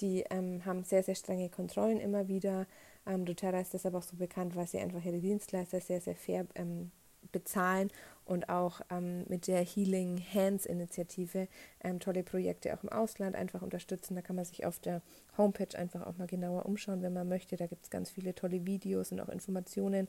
Die 0.00 0.24
ähm, 0.30 0.64
haben 0.64 0.84
sehr, 0.84 1.02
sehr 1.02 1.16
strenge 1.16 1.48
Kontrollen 1.48 1.98
immer 1.98 2.28
wieder. 2.28 2.66
Ähm, 3.06 3.24
doTERRA 3.24 3.60
ist 3.60 3.74
deshalb 3.74 3.94
auch 3.94 4.02
so 4.02 4.16
bekannt, 4.16 4.54
weil 4.54 4.66
sie 4.66 4.78
einfach 4.78 5.04
ihre 5.04 5.18
Dienstleister 5.20 5.80
sehr, 5.80 6.00
sehr 6.00 6.14
fair 6.14 6.46
ähm, 6.54 6.90
bezahlen 7.38 7.90
und 8.24 8.48
auch 8.48 8.80
ähm, 8.90 9.24
mit 9.28 9.46
der 9.46 9.62
Healing 9.62 10.22
Hands 10.34 10.64
Initiative 10.66 11.48
ähm, 11.84 12.00
tolle 12.00 12.22
Projekte 12.22 12.74
auch 12.74 12.82
im 12.82 12.88
Ausland 12.88 13.36
einfach 13.36 13.62
unterstützen. 13.62 14.16
Da 14.16 14.22
kann 14.22 14.36
man 14.36 14.44
sich 14.44 14.64
auf 14.64 14.80
der 14.80 15.02
Homepage 15.38 15.78
einfach 15.78 16.06
auch 16.06 16.16
mal 16.16 16.26
genauer 16.26 16.66
umschauen, 16.66 17.02
wenn 17.02 17.12
man 17.12 17.28
möchte. 17.28 17.56
Da 17.56 17.66
gibt 17.66 17.84
es 17.84 17.90
ganz 17.90 18.10
viele 18.10 18.34
tolle 18.34 18.66
Videos 18.66 19.12
und 19.12 19.20
auch 19.20 19.28
Informationen, 19.28 20.08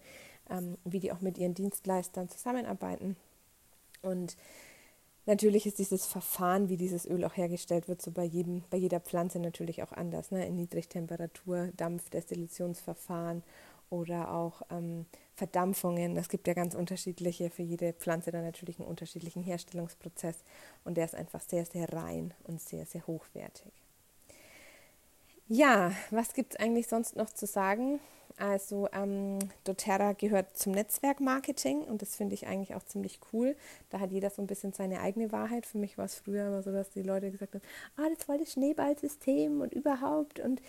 ähm, 0.49 0.77
wie 0.83 0.99
die 0.99 1.11
auch 1.11 1.21
mit 1.21 1.37
ihren 1.37 1.53
Dienstleistern 1.53 2.29
zusammenarbeiten. 2.29 3.15
Und 4.01 4.35
Natürlich 5.27 5.65
ist 5.65 5.77
dieses 5.77 6.05
Verfahren, 6.05 6.69
wie 6.69 6.77
dieses 6.77 7.05
Öl 7.05 7.25
auch 7.25 7.35
hergestellt 7.35 7.89
wird, 7.89 8.01
so 8.01 8.11
bei, 8.11 8.23
jedem, 8.23 8.63
bei 8.69 8.77
jeder 8.77 9.01
Pflanze 9.01 9.39
natürlich 9.39 9.83
auch 9.83 9.91
anders. 9.91 10.31
Ne? 10.31 10.47
In 10.47 10.55
Niedrigtemperatur, 10.55 11.67
Dampfdestillationsverfahren 11.75 13.43
oder 13.89 14.33
auch 14.33 14.61
ähm, 14.69 15.05
Verdampfungen. 15.35 16.17
Es 16.17 16.29
gibt 16.29 16.47
ja 16.47 16.53
ganz 16.53 16.75
unterschiedliche, 16.75 17.49
für 17.49 17.63
jede 17.63 17.93
Pflanze 17.93 18.31
dann 18.31 18.43
natürlich 18.43 18.79
einen 18.79 18.87
unterschiedlichen 18.87 19.43
Herstellungsprozess 19.43 20.43
und 20.83 20.97
der 20.97 21.05
ist 21.05 21.15
einfach 21.15 21.41
sehr, 21.41 21.65
sehr 21.65 21.91
rein 21.93 22.33
und 22.43 22.61
sehr, 22.61 22.85
sehr 22.85 23.05
hochwertig. 23.07 23.71
Ja, 25.47 25.93
was 26.11 26.33
gibt 26.33 26.53
es 26.53 26.59
eigentlich 26.59 26.87
sonst 26.87 27.15
noch 27.15 27.29
zu 27.29 27.45
sagen? 27.45 28.01
Also 28.35 28.87
ähm, 28.91 29.39
doTERRA 29.63 30.13
gehört 30.13 30.57
zum 30.57 30.73
Netzwerkmarketing 30.73 31.81
und 31.81 32.03
das 32.03 32.15
finde 32.15 32.35
ich 32.35 32.45
eigentlich 32.45 32.75
auch 32.75 32.83
ziemlich 32.83 33.19
cool. 33.33 33.55
Da 33.89 33.99
hat 33.99 34.11
jeder 34.11 34.29
so 34.29 34.43
ein 34.43 34.47
bisschen 34.47 34.73
seine 34.73 35.01
eigene 35.01 35.31
Wahrheit. 35.31 35.65
Für 35.65 35.79
mich 35.79 35.97
war 35.97 36.05
es 36.05 36.15
früher 36.15 36.47
immer 36.47 36.61
so, 36.61 36.71
dass 36.71 36.91
die 36.91 37.01
Leute 37.01 37.31
gesagt 37.31 37.55
haben, 37.55 37.63
ah, 37.95 38.09
das 38.15 38.27
war 38.27 38.37
das 38.37 38.51
Schneeballsystem 38.51 39.61
und 39.61 39.73
überhaupt. 39.73 40.39
Und 40.39 40.61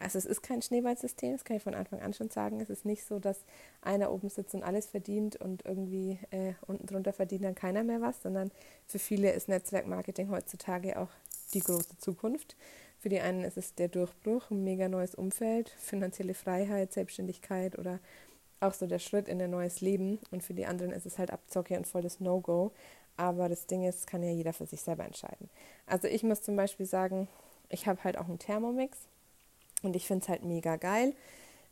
also 0.00 0.18
es 0.18 0.24
ist 0.24 0.42
kein 0.42 0.62
Schneeballsystem, 0.62 1.32
das 1.32 1.44
kann 1.44 1.58
ich 1.58 1.62
von 1.62 1.74
Anfang 1.74 2.00
an 2.00 2.14
schon 2.14 2.30
sagen. 2.30 2.60
Es 2.60 2.70
ist 2.70 2.86
nicht 2.86 3.04
so, 3.04 3.18
dass 3.18 3.44
einer 3.82 4.10
oben 4.10 4.30
sitzt 4.30 4.54
und 4.54 4.62
alles 4.62 4.86
verdient 4.86 5.36
und 5.36 5.66
irgendwie 5.66 6.18
äh, 6.30 6.54
unten 6.66 6.86
drunter 6.86 7.12
verdient 7.12 7.44
dann 7.44 7.54
keiner 7.54 7.84
mehr 7.84 8.00
was, 8.00 8.22
sondern 8.22 8.50
für 8.86 8.98
viele 8.98 9.30
ist 9.32 9.48
Netzwerkmarketing 9.48 10.30
heutzutage 10.30 10.98
auch 10.98 11.10
die 11.52 11.60
große 11.60 11.98
Zukunft. 11.98 12.56
Für 12.98 13.10
die 13.10 13.20
einen 13.20 13.44
ist 13.44 13.58
es 13.58 13.74
der 13.74 13.88
Durchbruch, 13.88 14.50
ein 14.50 14.64
mega 14.64 14.88
neues 14.88 15.14
Umfeld, 15.14 15.68
finanzielle 15.78 16.34
Freiheit, 16.34 16.92
Selbstständigkeit 16.92 17.78
oder 17.78 17.98
auch 18.60 18.74
so 18.74 18.86
der 18.86 18.98
Schritt 18.98 19.28
in 19.28 19.40
ein 19.40 19.50
neues 19.50 19.80
Leben. 19.82 20.18
Und 20.30 20.42
für 20.42 20.54
die 20.54 20.66
anderen 20.66 20.92
ist 20.92 21.06
es 21.06 21.18
halt 21.18 21.30
Abzocke 21.30 21.76
und 21.76 21.86
volles 21.86 22.20
No-Go. 22.20 22.72
Aber 23.16 23.50
das 23.50 23.66
Ding 23.66 23.84
ist, 23.84 24.06
kann 24.06 24.22
ja 24.22 24.30
jeder 24.30 24.54
für 24.54 24.66
sich 24.66 24.80
selber 24.80 25.04
entscheiden. 25.04 25.50
Also 25.86 26.08
ich 26.08 26.22
muss 26.22 26.42
zum 26.42 26.56
Beispiel 26.56 26.86
sagen, 26.86 27.28
ich 27.68 27.86
habe 27.86 28.02
halt 28.04 28.16
auch 28.16 28.28
einen 28.28 28.38
Thermomix 28.38 28.98
und 29.82 29.96
ich 29.96 30.06
finde 30.06 30.22
es 30.22 30.28
halt 30.28 30.44
mega 30.44 30.76
geil. 30.76 31.14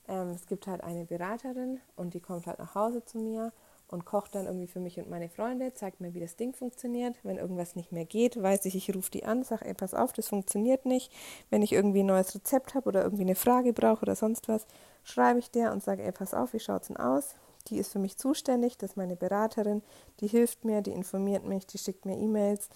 Ähm, 0.09 0.31
es 0.31 0.47
gibt 0.47 0.67
halt 0.67 0.83
eine 0.83 1.05
Beraterin 1.05 1.81
und 1.97 2.15
die 2.15 2.21
kommt 2.21 2.47
halt 2.47 2.59
nach 2.59 2.75
Hause 2.75 3.05
zu 3.05 3.19
mir 3.19 3.53
und 3.89 4.05
kocht 4.05 4.35
dann 4.35 4.47
irgendwie 4.47 4.67
für 4.67 4.81
mich 4.81 4.99
und 4.99 5.09
meine 5.09 5.29
Freunde, 5.29 5.73
zeigt 5.73 6.01
mir, 6.01 6.13
wie 6.15 6.21
das 6.21 6.37
Ding 6.37 6.53
funktioniert. 6.53 7.17
Wenn 7.23 7.39
irgendwas 7.39 7.75
nicht 7.75 7.91
mehr 7.91 8.05
geht, 8.05 8.41
weiß 8.41 8.67
ich, 8.67 8.75
ich 8.75 8.95
rufe 8.95 9.11
die 9.11 9.25
an, 9.25 9.45
sage, 9.45 9.65
ey, 9.65 9.75
pass 9.75 9.95
auf, 9.95 10.13
das 10.13 10.29
funktioniert 10.29 10.85
nicht. 10.85 11.11
Wenn 11.51 11.63
ich 11.63 11.73
irgendwie 11.73 12.01
ein 12.01 12.07
neues 12.07 12.35
Rezept 12.35 12.75
habe 12.75 12.89
oder 12.89 13.03
irgendwie 13.03 13.23
eine 13.23 13.35
Frage 13.35 13.73
brauche 13.73 14.03
oder 14.03 14.15
sonst 14.15 14.49
was, 14.49 14.67
schreibe 15.05 15.39
ich 15.39 15.51
der 15.51 15.73
und 15.73 15.83
sage, 15.83 16.03
ey, 16.03 16.13
pass 16.13 16.35
auf, 16.35 16.53
wie 16.53 16.61
schaut 16.61 16.83
es 16.83 16.89
denn 16.89 16.99
aus? 16.99 17.35
Die 17.69 17.79
ist 17.79 17.93
für 17.93 17.99
mich 17.99 18.17
zuständig, 18.17 18.77
das 18.79 18.91
ist 18.91 18.97
meine 18.97 19.17
Beraterin, 19.17 19.83
die 20.21 20.29
hilft 20.29 20.65
mir, 20.65 20.81
die 20.83 20.93
informiert 20.93 21.45
mich, 21.45 21.67
die 21.67 21.79
schickt 21.79 22.05
mir 22.05 22.17
E-Mails, 22.17 22.69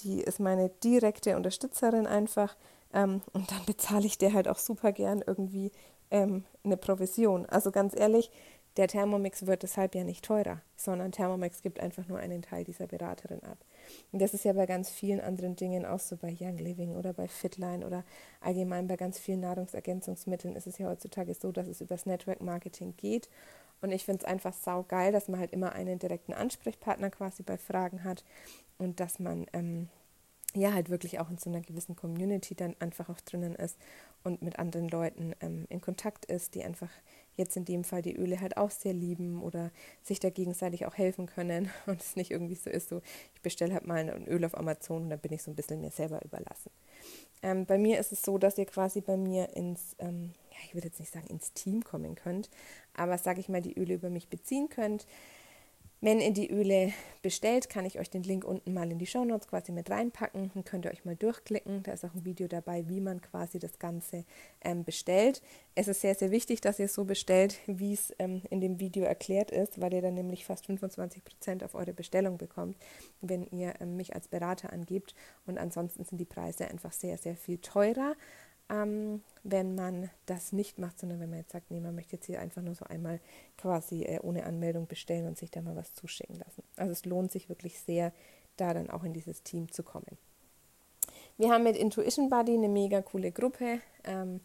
die 0.00 0.20
ist 0.20 0.40
meine 0.40 0.70
direkte 0.82 1.36
Unterstützerin 1.36 2.06
einfach. 2.06 2.56
Ähm, 2.92 3.22
und 3.32 3.50
dann 3.50 3.64
bezahle 3.66 4.06
ich 4.06 4.18
der 4.18 4.32
halt 4.32 4.48
auch 4.48 4.58
super 4.58 4.92
gern 4.92 5.22
irgendwie 5.26 5.72
ähm, 6.10 6.44
eine 6.64 6.76
Provision. 6.76 7.46
Also 7.46 7.70
ganz 7.70 7.94
ehrlich, 7.96 8.30
der 8.76 8.88
Thermomix 8.88 9.46
wird 9.46 9.62
deshalb 9.64 9.94
ja 9.94 10.04
nicht 10.04 10.24
teurer, 10.24 10.60
sondern 10.76 11.10
Thermomix 11.10 11.62
gibt 11.62 11.80
einfach 11.80 12.06
nur 12.06 12.18
einen 12.18 12.42
Teil 12.42 12.64
dieser 12.64 12.86
Beraterin 12.86 13.42
ab. 13.42 13.58
Und 14.12 14.22
das 14.22 14.32
ist 14.32 14.44
ja 14.44 14.52
bei 14.52 14.66
ganz 14.66 14.90
vielen 14.90 15.20
anderen 15.20 15.56
Dingen 15.56 15.84
auch 15.84 15.98
so 15.98 16.16
bei 16.16 16.34
Young 16.38 16.58
Living 16.58 16.94
oder 16.94 17.12
bei 17.12 17.26
Fitline 17.26 17.84
oder 17.84 18.04
allgemein 18.40 18.86
bei 18.86 18.96
ganz 18.96 19.18
vielen 19.18 19.40
Nahrungsergänzungsmitteln 19.40 20.54
ist 20.54 20.68
es 20.68 20.78
ja 20.78 20.88
heutzutage 20.88 21.34
so, 21.34 21.50
dass 21.50 21.66
es 21.66 21.80
übers 21.80 22.06
Network 22.06 22.40
Marketing 22.40 22.94
geht. 22.96 23.28
Und 23.82 23.92
ich 23.92 24.04
finde 24.04 24.20
es 24.20 24.24
einfach 24.24 24.52
saugeil, 24.52 25.10
dass 25.10 25.28
man 25.28 25.40
halt 25.40 25.52
immer 25.52 25.72
einen 25.72 25.98
direkten 25.98 26.32
Ansprechpartner 26.32 27.10
quasi 27.10 27.42
bei 27.42 27.58
Fragen 27.58 28.04
hat 28.04 28.24
und 28.78 29.00
dass 29.00 29.18
man 29.18 29.46
ähm, 29.52 29.88
ja 30.54 30.72
halt 30.72 30.90
wirklich 30.90 31.20
auch 31.20 31.30
in 31.30 31.38
so 31.38 31.50
einer 31.50 31.60
gewissen 31.60 31.96
Community 31.96 32.54
dann 32.54 32.74
einfach 32.80 33.08
auch 33.08 33.20
drinnen 33.20 33.54
ist 33.54 33.78
und 34.24 34.42
mit 34.42 34.58
anderen 34.58 34.88
Leuten 34.88 35.34
ähm, 35.40 35.66
in 35.68 35.80
Kontakt 35.80 36.24
ist, 36.26 36.54
die 36.54 36.64
einfach 36.64 36.90
jetzt 37.36 37.56
in 37.56 37.64
dem 37.64 37.84
Fall 37.84 38.02
die 38.02 38.16
Öle 38.16 38.40
halt 38.40 38.56
auch 38.56 38.70
sehr 38.70 38.92
lieben 38.92 39.42
oder 39.42 39.70
sich 40.02 40.20
da 40.20 40.30
gegenseitig 40.30 40.86
auch 40.86 40.94
helfen 40.94 41.26
können 41.26 41.70
und 41.86 42.00
es 42.00 42.16
nicht 42.16 42.30
irgendwie 42.30 42.54
so 42.54 42.70
ist, 42.70 42.88
so 42.88 43.00
ich 43.34 43.40
bestelle 43.40 43.72
halt 43.72 43.86
mal 43.86 43.98
ein 43.98 44.26
Öl 44.26 44.44
auf 44.44 44.56
Amazon 44.56 45.04
und 45.04 45.10
dann 45.10 45.20
bin 45.20 45.32
ich 45.32 45.42
so 45.42 45.50
ein 45.50 45.56
bisschen 45.56 45.80
mir 45.80 45.90
selber 45.90 46.20
überlassen. 46.24 46.70
Ähm, 47.42 47.64
bei 47.64 47.78
mir 47.78 47.98
ist 47.98 48.12
es 48.12 48.22
so, 48.22 48.36
dass 48.36 48.58
ihr 48.58 48.66
quasi 48.66 49.00
bei 49.00 49.16
mir 49.16 49.56
ins, 49.56 49.96
ähm, 49.98 50.32
ja, 50.50 50.58
ich 50.66 50.74
würde 50.74 50.88
jetzt 50.88 51.00
nicht 51.00 51.12
sagen 51.12 51.28
ins 51.28 51.52
Team 51.54 51.82
kommen 51.82 52.14
könnt, 52.14 52.50
aber 52.94 53.16
sage 53.16 53.40
ich 53.40 53.48
mal, 53.48 53.62
die 53.62 53.78
Öle 53.78 53.94
über 53.94 54.10
mich 54.10 54.28
beziehen 54.28 54.68
könnt. 54.68 55.06
Wenn 56.02 56.22
ihr 56.22 56.32
die 56.32 56.50
Öle 56.50 56.94
bestellt, 57.20 57.68
kann 57.68 57.84
ich 57.84 57.98
euch 57.98 58.08
den 58.08 58.22
Link 58.22 58.44
unten 58.44 58.72
mal 58.72 58.90
in 58.90 58.98
die 58.98 59.06
Show 59.06 59.22
Notes 59.22 59.48
quasi 59.48 59.70
mit 59.70 59.90
reinpacken. 59.90 60.50
Dann 60.54 60.64
könnt 60.64 60.86
ihr 60.86 60.90
euch 60.90 61.04
mal 61.04 61.14
durchklicken. 61.14 61.82
Da 61.82 61.92
ist 61.92 62.06
auch 62.06 62.14
ein 62.14 62.24
Video 62.24 62.48
dabei, 62.48 62.88
wie 62.88 63.00
man 63.00 63.20
quasi 63.20 63.58
das 63.58 63.78
Ganze 63.78 64.24
ähm, 64.62 64.82
bestellt. 64.82 65.42
Es 65.74 65.88
ist 65.88 66.00
sehr, 66.00 66.14
sehr 66.14 66.30
wichtig, 66.30 66.62
dass 66.62 66.78
ihr 66.78 66.86
es 66.86 66.94
so 66.94 67.04
bestellt, 67.04 67.58
wie 67.66 67.92
es 67.92 68.14
ähm, 68.18 68.40
in 68.48 68.62
dem 68.62 68.80
Video 68.80 69.04
erklärt 69.04 69.50
ist, 69.50 69.78
weil 69.78 69.92
ihr 69.92 70.00
dann 70.00 70.14
nämlich 70.14 70.46
fast 70.46 70.64
25% 70.70 71.62
auf 71.62 71.74
eure 71.74 71.92
Bestellung 71.92 72.38
bekommt, 72.38 72.78
wenn 73.20 73.46
ihr 73.50 73.74
ähm, 73.80 73.96
mich 73.96 74.14
als 74.14 74.26
Berater 74.26 74.72
angebt. 74.72 75.14
Und 75.44 75.58
ansonsten 75.58 76.04
sind 76.04 76.16
die 76.16 76.24
Preise 76.24 76.66
einfach 76.66 76.92
sehr, 76.92 77.18
sehr 77.18 77.36
viel 77.36 77.58
teurer 77.58 78.16
ähm, 78.70 79.22
wenn 79.42 79.74
man 79.74 80.10
das 80.26 80.52
nicht 80.52 80.78
macht, 80.78 80.98
sondern 80.98 81.20
wenn 81.20 81.30
man 81.30 81.40
jetzt 81.40 81.52
sagt, 81.52 81.70
nee, 81.70 81.80
man 81.80 81.94
möchte 81.94 82.16
jetzt 82.16 82.26
hier 82.26 82.40
einfach 82.40 82.62
nur 82.62 82.74
so 82.74 82.84
einmal 82.84 83.20
quasi 83.58 84.04
äh, 84.04 84.20
ohne 84.20 84.44
Anmeldung 84.44 84.86
bestellen 84.86 85.26
und 85.26 85.36
sich 85.36 85.50
da 85.50 85.60
mal 85.60 85.76
was 85.76 85.94
zuschicken 85.94 86.36
lassen. 86.36 86.62
Also 86.76 86.92
es 86.92 87.04
lohnt 87.04 87.32
sich 87.32 87.48
wirklich 87.48 87.80
sehr, 87.80 88.12
da 88.56 88.72
dann 88.72 88.88
auch 88.90 89.04
in 89.04 89.12
dieses 89.12 89.42
Team 89.42 89.70
zu 89.72 89.82
kommen. 89.82 90.18
Wir 91.36 91.50
haben 91.50 91.64
mit 91.64 91.76
Intuition 91.76 92.28
Buddy 92.28 92.54
eine 92.54 92.68
mega 92.68 93.02
coole 93.02 93.32
Gruppe, 93.32 93.80
ähm, 94.04 94.40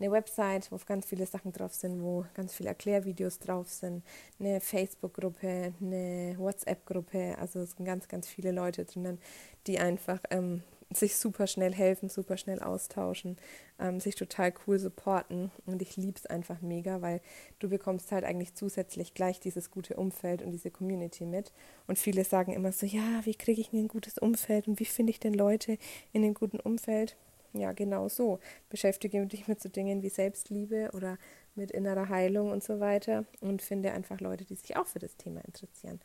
eine 0.00 0.12
Website, 0.12 0.70
wo 0.72 0.78
ganz 0.86 1.06
viele 1.06 1.26
Sachen 1.26 1.52
drauf 1.52 1.74
sind, 1.74 2.02
wo 2.02 2.24
ganz 2.34 2.54
viele 2.54 2.70
Erklärvideos 2.70 3.38
drauf 3.38 3.68
sind, 3.68 4.04
eine 4.38 4.60
Facebook-Gruppe, 4.60 5.74
eine 5.80 6.34
WhatsApp-Gruppe. 6.38 7.36
Also 7.38 7.60
es 7.60 7.72
sind 7.72 7.84
ganz, 7.84 8.08
ganz 8.08 8.28
viele 8.28 8.52
Leute 8.52 8.84
drinnen, 8.84 9.18
die 9.66 9.78
einfach 9.78 10.20
ähm, 10.30 10.62
sich 10.90 11.16
super 11.16 11.46
schnell 11.46 11.74
helfen, 11.74 12.08
super 12.08 12.36
schnell 12.36 12.60
austauschen, 12.60 13.36
ähm, 13.78 14.00
sich 14.00 14.14
total 14.14 14.54
cool 14.66 14.78
supporten. 14.78 15.50
Und 15.66 15.82
ich 15.82 15.96
liebe 15.96 16.18
es 16.18 16.26
einfach 16.26 16.62
mega, 16.62 17.02
weil 17.02 17.20
du 17.58 17.68
bekommst 17.68 18.10
halt 18.10 18.24
eigentlich 18.24 18.54
zusätzlich 18.54 19.14
gleich 19.14 19.38
dieses 19.40 19.70
gute 19.70 19.96
Umfeld 19.96 20.42
und 20.42 20.50
diese 20.50 20.70
Community 20.70 21.26
mit. 21.26 21.52
Und 21.86 21.98
viele 21.98 22.24
sagen 22.24 22.52
immer 22.52 22.72
so, 22.72 22.86
ja, 22.86 23.20
wie 23.24 23.34
kriege 23.34 23.60
ich 23.60 23.72
ein 23.72 23.88
gutes 23.88 24.18
Umfeld 24.18 24.66
und 24.66 24.80
wie 24.80 24.86
finde 24.86 25.10
ich 25.10 25.20
denn 25.20 25.34
Leute 25.34 25.78
in 26.12 26.22
dem 26.22 26.34
guten 26.34 26.60
Umfeld? 26.60 27.16
Ja, 27.52 27.72
genau 27.72 28.08
so. 28.08 28.40
Beschäftige 28.68 29.26
dich 29.26 29.48
mit 29.48 29.60
so 29.60 29.68
Dingen 29.68 30.02
wie 30.02 30.10
Selbstliebe 30.10 30.90
oder 30.92 31.18
mit 31.54 31.70
innerer 31.70 32.08
Heilung 32.08 32.50
und 32.50 32.62
so 32.62 32.80
weiter 32.80 33.24
und 33.40 33.62
finde 33.62 33.92
einfach 33.92 34.20
Leute, 34.20 34.44
die 34.44 34.54
sich 34.54 34.76
auch 34.76 34.86
für 34.86 34.98
das 34.98 35.16
Thema 35.16 35.40
interessieren. 35.44 36.00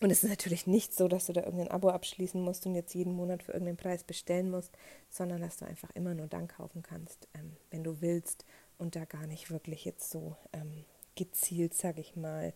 Und 0.00 0.10
es 0.10 0.24
ist 0.24 0.30
natürlich 0.30 0.66
nicht 0.66 0.94
so, 0.94 1.08
dass 1.08 1.26
du 1.26 1.34
da 1.34 1.42
irgendein 1.42 1.70
Abo 1.70 1.90
abschließen 1.90 2.40
musst 2.40 2.64
und 2.64 2.74
jetzt 2.74 2.94
jeden 2.94 3.14
Monat 3.14 3.42
für 3.42 3.52
irgendeinen 3.52 3.76
Preis 3.76 4.02
bestellen 4.02 4.50
musst, 4.50 4.72
sondern 5.10 5.42
dass 5.42 5.58
du 5.58 5.66
einfach 5.66 5.90
immer 5.90 6.14
nur 6.14 6.26
dann 6.26 6.48
kaufen 6.48 6.82
kannst, 6.82 7.28
ähm, 7.34 7.56
wenn 7.70 7.84
du 7.84 8.00
willst 8.00 8.46
und 8.78 8.96
da 8.96 9.04
gar 9.04 9.26
nicht 9.26 9.50
wirklich 9.50 9.84
jetzt 9.84 10.10
so 10.10 10.36
ähm, 10.54 10.84
gezielt, 11.16 11.74
sag 11.74 11.98
ich 11.98 12.16
mal, 12.16 12.54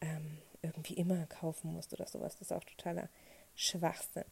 ähm, 0.00 0.38
irgendwie 0.62 0.94
immer 0.94 1.26
kaufen 1.26 1.72
musst 1.72 1.92
oder 1.92 2.06
sowas. 2.06 2.34
Das 2.34 2.50
ist 2.50 2.52
auch 2.52 2.64
totaler 2.64 3.08
Schwachsinn. 3.56 4.24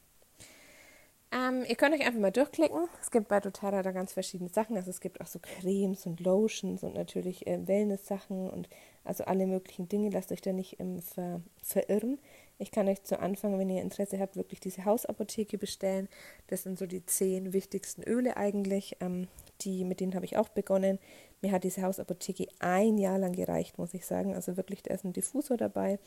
Ähm, 1.32 1.64
ihr 1.66 1.74
könnt 1.74 1.94
euch 1.96 2.06
einfach 2.06 2.20
mal 2.20 2.30
durchklicken. 2.30 2.88
Es 3.00 3.10
gibt 3.10 3.26
bei 3.26 3.40
doTERRA 3.40 3.82
da 3.82 3.90
ganz 3.90 4.12
verschiedene 4.12 4.50
Sachen. 4.50 4.76
Also 4.76 4.90
es 4.90 5.00
gibt 5.00 5.20
auch 5.20 5.26
so 5.26 5.40
Cremes 5.40 6.06
und 6.06 6.20
Lotions 6.20 6.84
und 6.84 6.94
natürlich 6.94 7.46
äh, 7.48 7.66
Wellness-Sachen 7.66 8.48
und 8.48 8.68
also 9.04 9.24
alle 9.24 9.46
möglichen 9.46 9.88
Dinge. 9.88 10.10
Lasst 10.10 10.32
euch 10.32 10.40
da 10.40 10.52
nicht 10.52 10.80
ähm, 10.80 11.00
ver 11.00 11.40
verirren. 11.62 12.18
Ich 12.58 12.70
kann 12.70 12.88
euch 12.88 13.02
zu 13.02 13.18
Anfang, 13.18 13.58
wenn 13.58 13.68
ihr 13.68 13.82
Interesse 13.82 14.18
habt, 14.18 14.36
wirklich 14.36 14.60
diese 14.60 14.84
Hausapotheke 14.84 15.58
bestellen. 15.58 16.08
Das 16.46 16.62
sind 16.62 16.78
so 16.78 16.86
die 16.86 17.04
zehn 17.04 17.52
wichtigsten 17.52 18.02
Öle 18.02 18.36
eigentlich. 18.36 18.96
Ähm, 19.00 19.28
die, 19.60 19.84
mit 19.84 20.00
denen 20.00 20.14
habe 20.14 20.24
ich 20.24 20.36
auch 20.36 20.48
begonnen. 20.48 20.98
Mir 21.42 21.52
hat 21.52 21.64
diese 21.64 21.82
Hausapotheke 21.82 22.46
ein 22.60 22.96
Jahr 22.98 23.18
lang 23.18 23.32
gereicht, 23.32 23.78
muss 23.78 23.94
ich 23.94 24.06
sagen. 24.06 24.34
Also 24.34 24.56
wirklich, 24.56 24.82
da 24.82 24.94
ist 24.94 25.04
ein 25.04 25.12
Diffusor 25.12 25.56
dabei. 25.56 25.98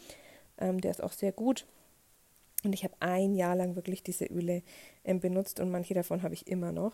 Ähm, 0.58 0.82
der 0.82 0.92
ist 0.92 1.04
auch 1.04 1.12
sehr 1.12 1.32
gut. 1.32 1.66
Und 2.64 2.74
ich 2.74 2.84
habe 2.84 2.96
ein 3.00 3.36
Jahr 3.36 3.56
lang 3.56 3.76
wirklich 3.76 4.02
diese 4.02 4.26
Öle 4.26 4.64
ähm, 5.04 5.20
benutzt 5.20 5.60
und 5.60 5.70
manche 5.70 5.94
davon 5.94 6.24
habe 6.24 6.34
ich 6.34 6.48
immer 6.48 6.72
noch. 6.72 6.94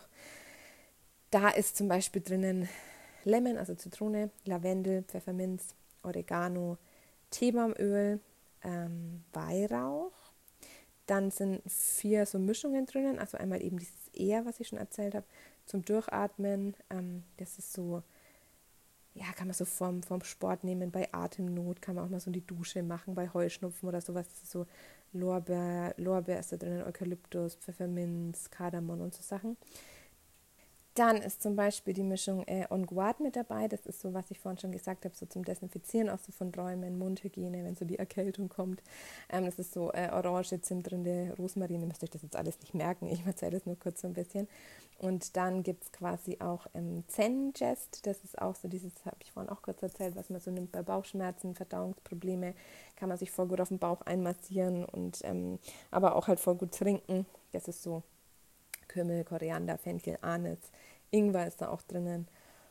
Da 1.31 1.49
ist 1.49 1.77
zum 1.77 1.87
Beispiel 1.87 2.21
drinnen 2.21 2.67
Lemon, 3.23 3.57
also 3.57 3.73
Zitrone, 3.73 4.29
Lavendel, 4.45 5.03
Pfefferminz, 5.03 5.75
Oregano, 6.03 6.77
Teebaumöl, 7.29 8.19
ähm, 8.63 9.23
Weihrauch. 9.33 10.11
Dann 11.05 11.31
sind 11.31 11.61
vier 11.69 12.25
so 12.25 12.39
Mischungen 12.39 12.85
drinnen, 12.85 13.19
also 13.19 13.37
einmal 13.37 13.61
eben 13.61 13.77
dieses 13.77 14.07
Eher, 14.13 14.45
was 14.45 14.59
ich 14.59 14.69
schon 14.69 14.79
erzählt 14.79 15.15
habe, 15.15 15.25
zum 15.65 15.83
Durchatmen. 15.83 16.75
Ähm, 16.89 17.23
das 17.37 17.57
ist 17.57 17.73
so, 17.73 18.03
ja, 19.13 19.25
kann 19.35 19.47
man 19.47 19.53
so 19.53 19.65
vom, 19.65 20.01
vom 20.01 20.23
Sport 20.23 20.63
nehmen, 20.63 20.91
bei 20.91 21.11
Atemnot 21.11 21.81
kann 21.81 21.95
man 21.95 22.05
auch 22.05 22.09
mal 22.09 22.19
so 22.19 22.27
in 22.27 22.33
die 22.33 22.45
Dusche 22.45 22.83
machen, 22.83 23.15
bei 23.15 23.29
Heuschnupfen 23.33 23.89
oder 23.89 24.01
sowas. 24.01 24.27
Das 24.29 24.43
ist 24.43 24.51
so 24.51 24.65
Lorbeer, 25.11 25.93
Lorbeer 25.97 26.39
ist 26.39 26.51
da 26.51 26.57
drin, 26.57 26.83
Eukalyptus, 26.83 27.55
Pfefferminz, 27.55 28.49
Kardamom 28.49 29.01
und 29.01 29.13
so 29.13 29.21
Sachen. 29.21 29.57
Dann 30.95 31.17
ist 31.17 31.41
zum 31.41 31.55
Beispiel 31.55 31.95
die 31.95 32.03
Mischung 32.03 32.43
äh, 32.45 32.67
On 32.69 32.85
Guard 32.85 33.19
mit 33.19 33.35
dabei. 33.35 33.67
Das 33.67 33.87
ist 33.87 33.99
so, 33.99 34.13
was 34.13 34.29
ich 34.29 34.39
vorhin 34.39 34.59
schon 34.59 34.71
gesagt 34.71 35.05
habe, 35.05 35.15
so 35.15 35.25
zum 35.25 35.43
Desinfizieren 35.43 36.07
auch 36.07 36.19
so 36.19 36.31
von 36.31 36.53
Räumen, 36.53 36.99
Mundhygiene, 36.99 37.63
wenn 37.63 37.75
so 37.75 37.83
die 37.83 37.97
Erkältung 37.97 38.47
kommt. 38.47 38.83
Ähm, 39.29 39.45
das 39.45 39.57
ist 39.57 39.73
so 39.73 39.91
äh, 39.91 40.09
Orange, 40.11 40.61
Zimtrinde, 40.61 41.33
Rosmarin. 41.39 41.81
Ihr 41.81 41.87
müsst 41.87 42.03
euch 42.03 42.11
das 42.11 42.21
jetzt 42.21 42.35
alles 42.35 42.59
nicht 42.59 42.75
merken. 42.75 43.07
Ich 43.07 43.25
erzähle 43.25 43.57
es 43.57 43.65
nur 43.65 43.79
kurz 43.79 44.01
so 44.01 44.07
ein 44.07 44.13
bisschen. 44.13 44.47
Und 44.99 45.35
dann 45.35 45.63
gibt 45.63 45.83
es 45.83 45.91
quasi 45.91 46.37
auch 46.39 46.67
ähm, 46.75 47.03
Zen-Jest. 47.07 48.05
Das 48.05 48.23
ist 48.23 48.39
auch 48.39 48.55
so 48.55 48.67
dieses, 48.67 48.93
habe 49.05 49.17
ich 49.21 49.31
vorhin 49.31 49.51
auch 49.51 49.63
kurz 49.63 49.81
erzählt, 49.81 50.15
was 50.15 50.29
man 50.29 50.39
so 50.41 50.51
nimmt 50.51 50.71
bei 50.71 50.83
Bauchschmerzen, 50.83 51.55
Verdauungsprobleme. 51.55 52.53
Kann 52.95 53.09
man 53.09 53.17
sich 53.17 53.31
voll 53.31 53.47
gut 53.47 53.59
auf 53.61 53.69
den 53.69 53.79
Bauch 53.79 54.01
einmassieren 54.01 54.85
und 54.85 55.21
ähm, 55.23 55.57
aber 55.89 56.15
auch 56.15 56.27
halt 56.27 56.39
voll 56.39 56.55
gut 56.55 56.73
trinken. 56.73 57.25
Das 57.51 57.67
ist 57.67 57.81
so 57.81 58.03
Kümmel, 58.93 59.23
Koriander, 59.23 59.77
Fenchel, 59.77 60.17
Anis, 60.21 60.59
Ingwer 61.11 61.47
ist 61.47 61.61
da 61.61 61.69
auch 61.69 61.81
drinnen. 61.81 62.27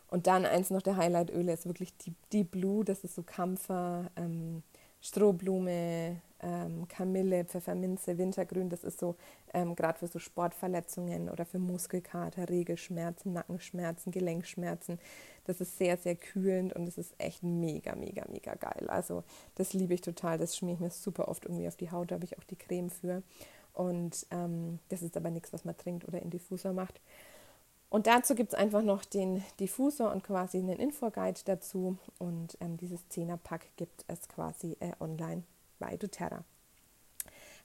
Und 0.08 0.26
dann 0.26 0.44
eins 0.44 0.70
noch 0.70 0.82
der 0.82 0.96
Highlight-Öle 0.96 1.52
ist 1.52 1.66
wirklich 1.66 1.96
die 1.96 2.14
Deep 2.32 2.50
Blue, 2.52 2.84
das 2.84 3.02
ist 3.02 3.14
so 3.14 3.22
Kampfer, 3.22 4.10
ähm, 4.16 4.62
Strohblume, 5.00 6.20
ähm, 6.40 6.86
Kamille, 6.88 7.44
Pfefferminze, 7.44 8.18
Wintergrün. 8.18 8.68
Das 8.68 8.84
ist 8.84 9.00
so 9.00 9.16
ähm, 9.52 9.74
gerade 9.74 9.98
für 9.98 10.06
so 10.06 10.18
Sportverletzungen 10.18 11.28
oder 11.28 11.44
für 11.44 11.58
Muskelkater, 11.58 12.48
Regelschmerzen, 12.48 13.32
Nackenschmerzen, 13.32 14.12
Gelenkschmerzen. 14.12 14.98
Das 15.44 15.60
ist 15.60 15.76
sehr, 15.78 15.96
sehr 15.96 16.14
kühlend 16.14 16.72
und 16.74 16.86
es 16.86 16.98
ist 16.98 17.14
echt 17.18 17.42
mega, 17.42 17.96
mega, 17.96 18.24
mega 18.30 18.54
geil. 18.54 18.88
Also 18.88 19.24
das 19.56 19.72
liebe 19.72 19.94
ich 19.94 20.02
total. 20.02 20.38
Das 20.38 20.56
schmiere 20.56 20.74
ich 20.74 20.80
mir 20.80 20.90
super 20.90 21.28
oft 21.28 21.44
irgendwie 21.46 21.68
auf 21.68 21.76
die 21.76 21.90
Haut. 21.90 22.10
Da 22.10 22.16
habe 22.16 22.24
ich 22.24 22.38
auch 22.38 22.44
die 22.44 22.56
Creme 22.56 22.90
für. 22.90 23.22
Und 23.72 24.26
ähm, 24.30 24.78
das 24.88 25.02
ist 25.02 25.16
aber 25.16 25.30
nichts, 25.30 25.52
was 25.52 25.64
man 25.64 25.76
trinkt 25.76 26.06
oder 26.06 26.20
in 26.20 26.30
Diffusor 26.30 26.72
macht. 26.72 27.00
Und 27.88 28.06
dazu 28.06 28.34
gibt 28.34 28.52
es 28.54 28.58
einfach 28.58 28.82
noch 28.82 29.04
den 29.04 29.42
Diffusor 29.60 30.12
und 30.12 30.24
quasi 30.24 30.58
einen 30.58 30.78
Infoguide 30.78 31.40
dazu. 31.44 31.98
Und 32.18 32.56
ähm, 32.60 32.76
dieses 32.78 33.00
10er-Pack 33.10 33.76
gibt 33.76 34.04
es 34.08 34.28
quasi 34.28 34.76
äh, 34.80 34.92
online 34.98 35.42
bei 35.78 35.96
doTERRA. 35.96 36.44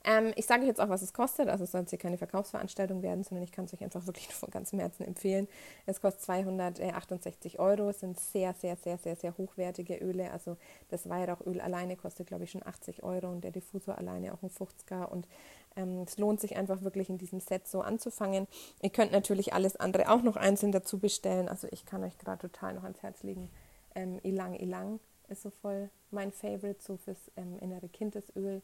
Ähm, 0.07 0.31
ich 0.37 0.45
sage 0.45 0.65
jetzt 0.65 0.79
auch, 0.79 0.87
was 0.87 1.01
es 1.01 1.13
kostet. 1.13 1.49
Also 1.49 1.65
es 1.65 1.71
soll 1.71 1.81
jetzt 1.81 1.89
hier 1.89 1.99
keine 1.99 2.17
Verkaufsveranstaltung 2.17 3.03
werden, 3.03 3.25
sondern 3.25 3.43
ich 3.43 3.51
kann 3.51 3.65
es 3.65 3.73
euch 3.73 3.83
einfach 3.83 4.07
wirklich 4.07 4.27
von 4.33 4.49
ganzem 4.49 4.79
Herzen 4.79 5.03
empfehlen. 5.03 5.49
Es 5.85 5.99
kostet 5.99 6.23
268 6.23 7.59
Euro. 7.59 7.89
Es 7.89 7.99
sind 7.99 8.17
sehr, 8.17 8.53
sehr, 8.53 8.77
sehr, 8.77 8.97
sehr, 8.97 9.17
sehr 9.17 9.37
hochwertige 9.37 9.97
Öle. 9.97 10.31
Also 10.31 10.55
das 10.89 11.09
Weihrauchöl 11.09 11.59
alleine 11.59 11.97
kostet, 11.97 12.27
glaube 12.27 12.45
ich, 12.45 12.51
schon 12.51 12.65
80 12.65 13.03
Euro 13.03 13.29
und 13.29 13.43
der 13.43 13.51
Diffusor 13.51 13.97
alleine 13.97 14.33
auch 14.33 14.41
ein 14.41 14.49
50er. 14.49 15.03
Und 15.09 15.27
ähm, 15.75 16.03
es 16.07 16.17
lohnt 16.17 16.39
sich 16.39 16.55
einfach 16.55 16.83
wirklich 16.83 17.09
in 17.09 17.17
diesem 17.17 17.41
Set 17.41 17.67
so 17.67 17.81
anzufangen. 17.81 18.47
Ihr 18.81 18.91
könnt 18.91 19.11
natürlich 19.11 19.53
alles 19.53 19.75
andere 19.75 20.09
auch 20.09 20.21
noch 20.21 20.37
einzeln 20.37 20.71
dazu 20.71 20.99
bestellen. 20.99 21.49
Also 21.49 21.67
ich 21.69 21.85
kann 21.85 22.05
euch 22.05 22.17
gerade 22.17 22.39
total 22.39 22.75
noch 22.75 22.83
ans 22.83 23.03
Herz 23.03 23.23
legen. 23.23 23.49
Ähm, 23.93 24.21
Ilang 24.23 24.55
Ilang 24.55 25.01
ist 25.27 25.41
so 25.41 25.49
voll 25.49 25.89
mein 26.11 26.31
Favorite, 26.31 26.81
so 26.81 26.95
fürs 26.95 27.29
ähm, 27.35 27.59
innere 27.59 27.89
Kindesöl. 27.89 28.61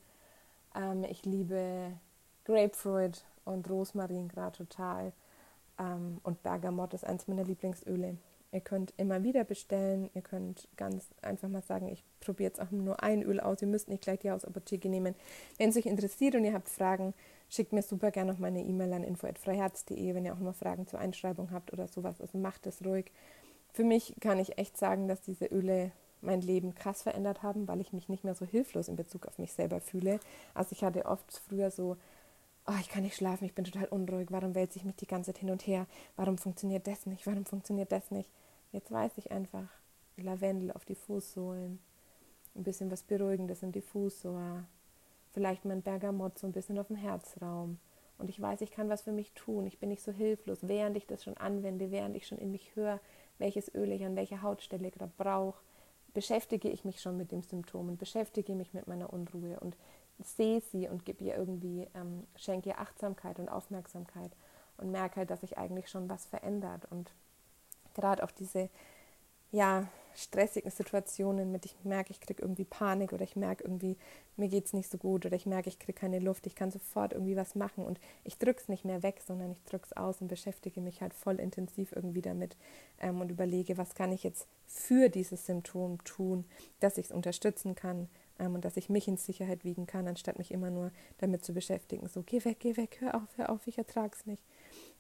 Ähm, 0.76 1.04
ich 1.04 1.26
liebe 1.26 1.92
Grapefruit 2.46 3.24
und 3.46 3.70
Rosmarin 3.70 4.28
gerade 4.28 4.58
total. 4.58 5.14
Ähm, 5.80 6.20
und 6.24 6.44
Bergamott 6.44 6.94
ist 6.94 7.06
eins 7.06 7.28
meiner 7.28 7.44
Lieblingsöle. 7.44 8.18
Ihr 8.52 8.62
könnt 8.62 8.94
immer 8.98 9.24
wieder 9.24 9.44
bestellen. 9.44 10.12
Ihr 10.14 10.22
könnt 10.22 10.68
ganz 10.78 11.08
einfach 11.24 11.50
mal 11.50 11.64
sagen, 11.64 11.88
ich 11.88 12.04
probiere 12.20 12.50
jetzt 12.50 12.62
auch 12.62 12.70
nur 12.70 13.02
ein 13.02 13.24
Öl 13.24 13.40
aus. 13.40 13.62
Ihr 13.64 13.68
müsst 13.68 13.90
nicht 13.90 14.04
gleich 14.04 14.20
die 14.20 14.30
aus 14.30 14.46
Apotheke 14.46 14.90
nehmen. 14.90 15.16
Wenn 15.58 15.70
es 15.70 15.78
euch 15.78 15.88
interessiert 15.88 16.36
und 16.36 16.46
ihr 16.46 16.54
habt 16.54 16.70
Fragen, 16.70 17.16
schickt 17.50 17.74
mir 17.74 17.82
super 17.82 18.12
gerne 18.12 18.32
noch 18.32 18.40
meine 18.40 18.62
E-Mail 18.62 18.94
an 18.94 19.04
info.freiherz.de, 19.04 20.14
wenn 20.14 20.26
ihr 20.26 20.34
auch 20.34 20.40
mal 20.40 20.54
Fragen 20.54 20.86
zur 20.86 21.00
Einschreibung 21.00 21.50
habt 21.50 21.74
oder 21.74 21.88
sowas. 21.88 22.22
Also 22.22 22.38
macht 22.38 22.68
es 22.68 22.86
ruhig. 22.86 23.12
Für 23.74 23.84
mich 23.84 24.16
kann 24.20 24.38
ich 24.38 24.60
echt 24.60 24.78
sagen, 24.78 25.08
dass 25.08 25.22
diese 25.22 25.46
Öle 25.46 25.92
mein 26.24 26.42
Leben 26.42 26.76
krass 26.76 27.04
verändert 27.04 27.44
haben, 27.44 27.68
weil 27.68 27.82
ich 27.82 27.94
mich 27.94 28.10
nicht 28.10 28.24
mehr 28.24 28.36
so 28.36 28.46
hilflos 28.46 28.88
in 28.88 28.96
Bezug 28.96 29.28
auf 29.28 29.38
mich 29.38 29.54
selber 29.54 29.82
fühle. 29.82 30.20
Also 30.54 30.72
ich 30.72 30.84
hatte 30.84 31.06
oft 31.06 31.42
früher 31.48 31.72
so 31.72 31.98
oh, 32.66 32.74
ich 32.80 32.90
kann 32.90 33.04
nicht 33.04 33.16
schlafen, 33.16 33.46
ich 33.46 33.56
bin 33.56 33.66
total 33.66 33.88
unruhig, 33.88 34.28
warum 34.32 34.56
wälze 34.56 34.78
ich 34.78 34.86
mich 34.86 34.96
die 34.96 35.08
ganze 35.08 35.32
Zeit 35.34 35.40
hin 35.40 35.52
und 35.52 35.66
her, 35.68 35.86
warum 36.16 36.38
funktioniert 36.38 36.88
das 36.88 37.06
nicht, 37.06 37.28
warum 37.28 37.46
funktioniert 37.46 37.92
das 37.92 38.12
nicht. 38.12 38.30
Jetzt 38.72 38.92
weiß 38.92 39.12
ich 39.18 39.32
einfach, 39.32 39.68
Lavendel 40.18 40.72
auf 40.72 40.86
die 40.86 40.96
Fußsohlen, 40.96 41.80
ein 42.56 42.64
bisschen 42.64 42.92
was 42.92 43.04
Beruhigendes 43.04 43.64
in 43.64 43.72
die 43.72 43.82
Fußsohle, 43.82 44.66
vielleicht 45.34 45.66
mein 45.66 45.82
Bergamott 45.82 46.38
so 46.40 46.48
ein 46.48 46.54
bisschen 46.54 46.80
auf 46.80 46.88
dem 46.88 46.96
Herzraum. 46.96 47.80
Und 48.20 48.30
ich 48.30 48.40
weiß, 48.40 48.62
ich 48.62 48.72
kann 48.72 48.90
was 48.90 49.02
für 49.02 49.12
mich 49.12 49.34
tun. 49.34 49.66
Ich 49.66 49.80
bin 49.80 49.90
nicht 49.90 50.04
so 50.04 50.12
hilflos, 50.12 50.60
während 50.62 50.96
ich 50.96 51.08
das 51.08 51.24
schon 51.24 51.36
anwende, 51.36 51.90
während 51.90 52.16
ich 52.16 52.28
schon 52.28 52.38
in 52.38 52.52
mich 52.52 52.76
höre, 52.76 53.00
welches 53.40 53.74
Öl 53.74 53.92
ich 53.92 54.06
an 54.06 54.16
welcher 54.16 54.44
Hautstelle 54.44 54.92
gerade 54.92 55.12
brauche, 55.18 55.60
beschäftige 56.14 56.70
ich 56.70 56.86
mich 56.86 57.02
schon 57.02 57.18
mit 57.18 57.32
dem 57.32 57.44
Symptom 57.44 57.90
und 57.90 57.98
beschäftige 57.98 58.56
mich 58.56 58.74
mit 58.74 58.88
meiner 58.88 59.12
Unruhe 59.12 59.60
und 59.60 59.76
sehe 60.20 60.62
sie 60.62 60.88
und 60.88 61.06
gebe 61.06 61.24
ihr 61.24 61.36
irgendwie, 61.36 61.88
ähm, 61.96 62.28
schenke 62.36 62.70
ihr 62.70 62.80
Achtsamkeit 62.80 63.40
und 63.40 63.50
Aufmerksamkeit 63.50 64.32
und 64.78 64.92
merke 64.92 65.18
halt, 65.18 65.30
dass 65.30 65.42
sich 65.42 65.58
eigentlich 65.58 65.90
schon 65.90 66.10
was 66.10 66.26
verändert. 66.26 66.86
Und 66.92 67.12
gerade 67.94 68.24
auch 68.24 68.32
diese 68.32 68.70
ja, 69.54 69.88
stressigen 70.16 70.72
Situationen 70.72 71.52
mit, 71.52 71.66
ich 71.66 71.76
merke, 71.84 72.12
ich 72.12 72.20
kriege 72.20 72.42
irgendwie 72.42 72.66
Panik 72.66 73.14
oder 73.14 73.24
ich 73.24 73.36
merke 73.36 73.64
irgendwie, 73.64 73.98
mir 74.38 74.48
geht 74.48 74.66
es 74.66 74.74
nicht 74.74 74.90
so 74.90 74.98
gut 74.98 75.26
oder 75.26 75.36
ich 75.36 75.46
merke, 75.46 75.70
ich 75.70 75.80
kriege 75.80 76.00
keine 76.00 76.20
Luft, 76.20 76.48
ich 76.48 76.56
kann 76.56 76.72
sofort 76.72 77.14
irgendwie 77.14 77.36
was 77.36 77.56
machen 77.56 77.86
und 77.86 78.00
ich 78.24 78.38
drücke 78.38 78.62
es 78.62 78.70
nicht 78.70 78.86
mehr 78.86 79.04
weg, 79.04 79.22
sondern 79.26 79.52
ich 79.52 79.64
drücke 79.64 79.86
es 79.86 79.98
aus 79.98 80.22
und 80.22 80.28
beschäftige 80.28 80.82
mich 80.82 81.02
halt 81.02 81.14
voll 81.14 81.40
intensiv 81.40 81.92
irgendwie 81.92 82.22
damit 82.22 82.56
ähm, 83.00 83.22
und 83.22 83.30
überlege, 83.30 83.78
was 83.78 83.96
kann 83.96 84.12
ich 84.12 84.24
jetzt 84.24 84.48
für 84.68 85.10
dieses 85.10 85.46
Symptom 85.46 86.04
tun, 86.04 86.46
dass 86.80 86.98
ich 86.98 87.08
es 87.08 87.12
unterstützen 87.12 87.76
kann, 87.76 88.08
ähm, 88.40 88.56
und 88.56 88.66
dass 88.66 88.78
ich 88.78 88.90
mich 88.90 89.08
in 89.08 89.18
Sicherheit 89.18 89.64
wiegen 89.64 89.86
kann, 89.86 90.08
anstatt 90.08 90.38
mich 90.38 90.52
immer 90.52 90.70
nur 90.70 90.92
damit 91.20 91.46
zu 91.46 91.54
beschäftigen, 91.54 92.08
so 92.08 92.24
geh 92.24 92.44
weg, 92.46 92.58
geh 92.60 92.78
weg, 92.78 92.98
hör 93.00 93.16
auf, 93.16 93.38
hör 93.38 93.50
auf, 93.50 93.68
ich 93.68 93.78
ertrage 93.78 94.16
es 94.16 94.26
nicht. 94.26 94.44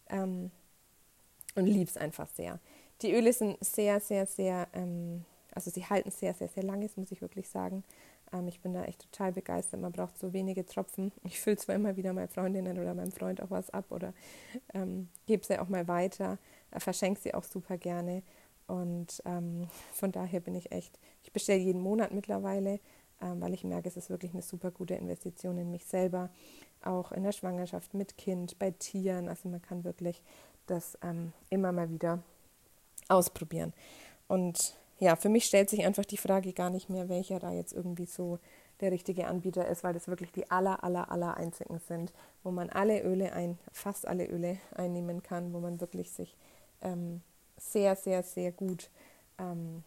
Ähm, 0.10 0.52
und 1.56 1.65
liebe 1.67 1.89
es 1.89 1.97
einfach 1.97 2.28
sehr. 2.30 2.60
Die 3.01 3.13
Öle 3.13 3.34
sind 3.34 3.63
sehr, 3.63 3.99
sehr, 3.99 4.25
sehr, 4.25 4.67
ähm, 4.73 5.25
also 5.53 5.71
sie 5.71 5.86
halten 5.86 6.12
sehr, 6.12 6.34
sehr, 6.34 6.47
sehr 6.47 6.63
lange, 6.63 6.88
das 6.88 6.97
muss 6.97 7.12
ich 7.12 7.21
wirklich 7.21 7.49
sagen. 7.49 7.84
Ähm, 8.32 8.47
ich 8.47 8.62
bin 8.62 8.73
da 8.73 8.84
echt 8.86 9.01
total 9.01 9.32
begeistert. 9.32 9.82
Man 9.82 9.91
braucht 9.91 10.17
so 10.17 10.34
wenige 10.34 10.65
Tropfen. 10.65 11.12
Ich 11.23 11.39
fülle 11.39 11.58
zwar 11.58 11.75
immer 11.75 11.95
wieder 11.95 12.13
meinen 12.13 12.29
Freundinnen 12.29 12.79
oder 12.79 12.93
meinem 12.93 13.12
Freund 13.12 13.41
auch 13.41 13.51
was 13.51 13.69
ab 13.69 13.86
oder 13.89 14.13
ähm, 14.73 15.10
gebe 15.25 15.45
sie 15.45 15.60
auch 15.60 15.69
mal 15.69 15.88
weiter, 15.88 16.38
äh, 16.71 16.79
verschenke 16.79 17.19
sie 17.19 17.34
auch 17.34 17.43
super 17.43 17.77
gerne. 17.77 18.23
Und 18.67 19.21
ähm, 19.25 19.67
von 19.91 20.12
daher 20.12 20.39
bin 20.39 20.56
ich 20.56 20.71
echt, 20.71 20.97
ich 21.23 21.34
bestelle 21.34 21.60
jeden 21.60 21.82
Monat 21.82 22.13
mittlerweile 22.13 22.79
ähm, 23.23 23.41
weil 23.41 23.53
ich 23.53 23.63
merke, 23.63 23.88
es 23.88 23.97
ist 23.97 24.10
wirklich 24.10 24.34
eine 24.34 24.41
super 24.41 24.71
gute 24.71 24.95
Investition 24.95 25.58
in 25.58 25.71
mich 25.71 25.86
selber, 25.86 26.29
auch 26.84 27.12
in 27.12 27.23
der 27.23 27.32
Schwangerschaft 27.32 27.93
mit 27.93 28.17
Kind, 28.17 28.60
bei 28.60 28.71
Tieren. 28.71 29.29
Also 29.29 29.49
man 29.49 29.62
kann 29.62 29.84
wirklich 29.84 30.21
das 30.67 30.97
ähm, 31.01 31.32
immer 31.49 31.71
mal 31.71 31.89
wieder 31.89 32.21
ausprobieren. 33.09 33.73
Und 34.27 34.75
ja, 34.99 35.15
für 35.15 35.29
mich 35.29 35.45
stellt 35.45 35.69
sich 35.69 35.85
einfach 35.85 36.05
die 36.05 36.17
Frage 36.17 36.53
gar 36.53 36.69
nicht 36.69 36.89
mehr, 36.89 37.09
welcher 37.09 37.39
da 37.39 37.51
jetzt 37.51 37.73
irgendwie 37.73 38.05
so 38.05 38.39
der 38.79 38.91
richtige 38.91 39.27
Anbieter 39.27 39.67
ist, 39.67 39.83
weil 39.83 39.93
das 39.93 40.07
wirklich 40.07 40.31
die 40.31 40.49
aller, 40.49 40.83
aller, 40.83 41.11
aller 41.11 41.37
einzigen 41.37 41.79
sind, 41.79 42.13
wo 42.43 42.51
man 42.51 42.69
alle 42.69 43.01
Öle 43.03 43.33
ein, 43.33 43.57
fast 43.71 44.07
alle 44.07 44.25
Öle 44.27 44.57
einnehmen 44.75 45.23
kann, 45.23 45.53
wo 45.53 45.59
man 45.59 45.79
wirklich 45.79 46.11
sich 46.11 46.35
ähm, 46.81 47.21
sehr, 47.57 47.95
sehr, 47.95 48.23
sehr 48.23 48.51
gut 48.51 48.89
ähm, 49.39 49.83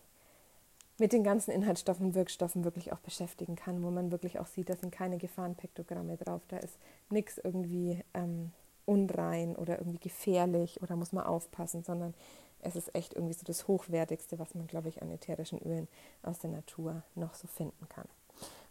mit 0.98 1.12
den 1.12 1.24
ganzen 1.24 1.50
Inhaltsstoffen, 1.50 2.14
Wirkstoffen 2.14 2.64
wirklich 2.64 2.92
auch 2.92 3.00
beschäftigen 3.00 3.57
kann, 3.57 3.83
wo 3.83 3.90
man 3.90 4.11
wirklich 4.11 4.38
auch 4.38 4.46
sieht, 4.46 4.70
da 4.70 4.76
sind 4.76 4.92
keine 4.92 5.18
Gefahrenpektogramme 5.18 6.16
drauf, 6.16 6.42
da 6.48 6.57
ist 6.57 6.79
nichts 7.11 7.38
irgendwie 7.38 8.02
ähm, 8.14 8.52
unrein 8.87 9.57
oder 9.57 9.79
irgendwie 9.79 9.98
gefährlich 9.98 10.83
oder 10.83 10.96
muss 10.96 11.12
man 11.12 11.26
aufpassen, 11.26 11.83
sondern 11.85 12.14
es 12.61 12.77
ist 12.77 12.95
echt 12.95 13.14
irgendwie 13.14 13.35
so 13.35 13.45
das 13.45 13.69
Hochwertigste, 13.69 14.38
was 14.38 14.55
man, 14.55 14.66
glaube 14.66 14.88
ich, 14.88 15.03
an 15.03 15.11
ätherischen 15.11 15.61
Ölen 15.61 15.88
aus 16.23 16.38
der 16.38 16.51
Natur 16.51 17.03
noch 17.14 17.35
so 17.35 17.47
finden 17.47 17.88
kann. 17.88 18.07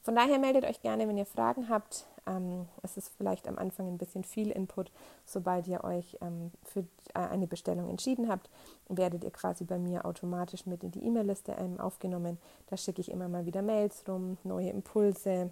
Von 0.06 0.16
daher 0.16 0.38
meldet 0.38 0.66
euch 0.66 0.82
gerne, 0.82 1.08
wenn 1.08 1.18
ihr 1.18 1.26
Fragen 1.26 1.68
habt. 1.68 2.06
Ähm, 2.28 2.68
es 2.84 2.96
ist 2.96 3.12
vielleicht 3.18 3.48
am 3.48 3.58
Anfang 3.58 3.88
ein 3.88 3.98
bisschen 3.98 4.24
viel 4.24 4.52
Input. 4.52 4.92
Sobald 5.26 5.68
ihr 5.68 5.84
euch 5.84 6.16
ähm, 6.22 6.52
für 6.64 6.82
äh, 7.16 7.20
eine 7.20 7.48
Bestellung 7.48 7.90
entschieden 7.90 8.30
habt, 8.30 8.48
werdet 8.88 9.24
ihr 9.24 9.32
quasi 9.32 9.64
bei 9.64 9.80
mir 9.80 10.06
automatisch 10.06 10.68
mit 10.68 10.84
in 10.84 10.92
die 10.92 11.04
E-Mail-Liste 11.04 11.54
ähm, 11.54 11.80
aufgenommen. 11.80 12.38
Da 12.68 12.78
schicke 12.78 13.02
ich 13.02 13.10
immer 13.10 13.28
mal 13.30 13.48
wieder 13.48 13.64
Mails 13.64 14.04
rum, 14.08 14.38
neue 14.44 14.70
Impulse, 14.70 15.50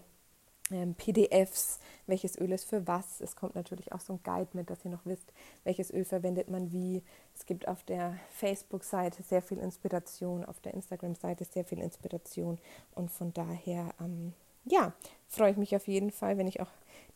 PDFs, 0.69 1.79
welches 2.07 2.37
Öl 2.39 2.51
ist 2.51 2.65
für 2.65 2.87
was. 2.87 3.21
Es 3.21 3.35
kommt 3.35 3.55
natürlich 3.55 3.91
auch 3.91 3.99
so 3.99 4.13
ein 4.13 4.19
Guide 4.23 4.49
mit, 4.53 4.69
dass 4.69 4.83
ihr 4.85 4.91
noch 4.91 5.05
wisst, 5.05 5.33
welches 5.63 5.91
Öl 5.91 6.05
verwendet 6.05 6.49
man 6.49 6.71
wie. 6.71 7.03
Es 7.35 7.45
gibt 7.45 7.67
auf 7.67 7.83
der 7.83 8.17
Facebook-Seite 8.31 9.23
sehr 9.23 9.41
viel 9.41 9.59
Inspiration, 9.59 10.45
auf 10.45 10.59
der 10.61 10.73
Instagram-Seite 10.73 11.45
sehr 11.45 11.65
viel 11.65 11.79
Inspiration 11.79 12.59
und 12.95 13.11
von 13.11 13.33
daher 13.33 13.93
ähm, 13.99 14.33
ja, 14.65 14.93
freue 15.27 15.51
ich 15.51 15.57
mich 15.57 15.75
auf 15.75 15.87
jeden 15.87 16.11
Fall, 16.11 16.37
wenn 16.37 16.47
ich 16.47 16.61
auch 16.61 16.69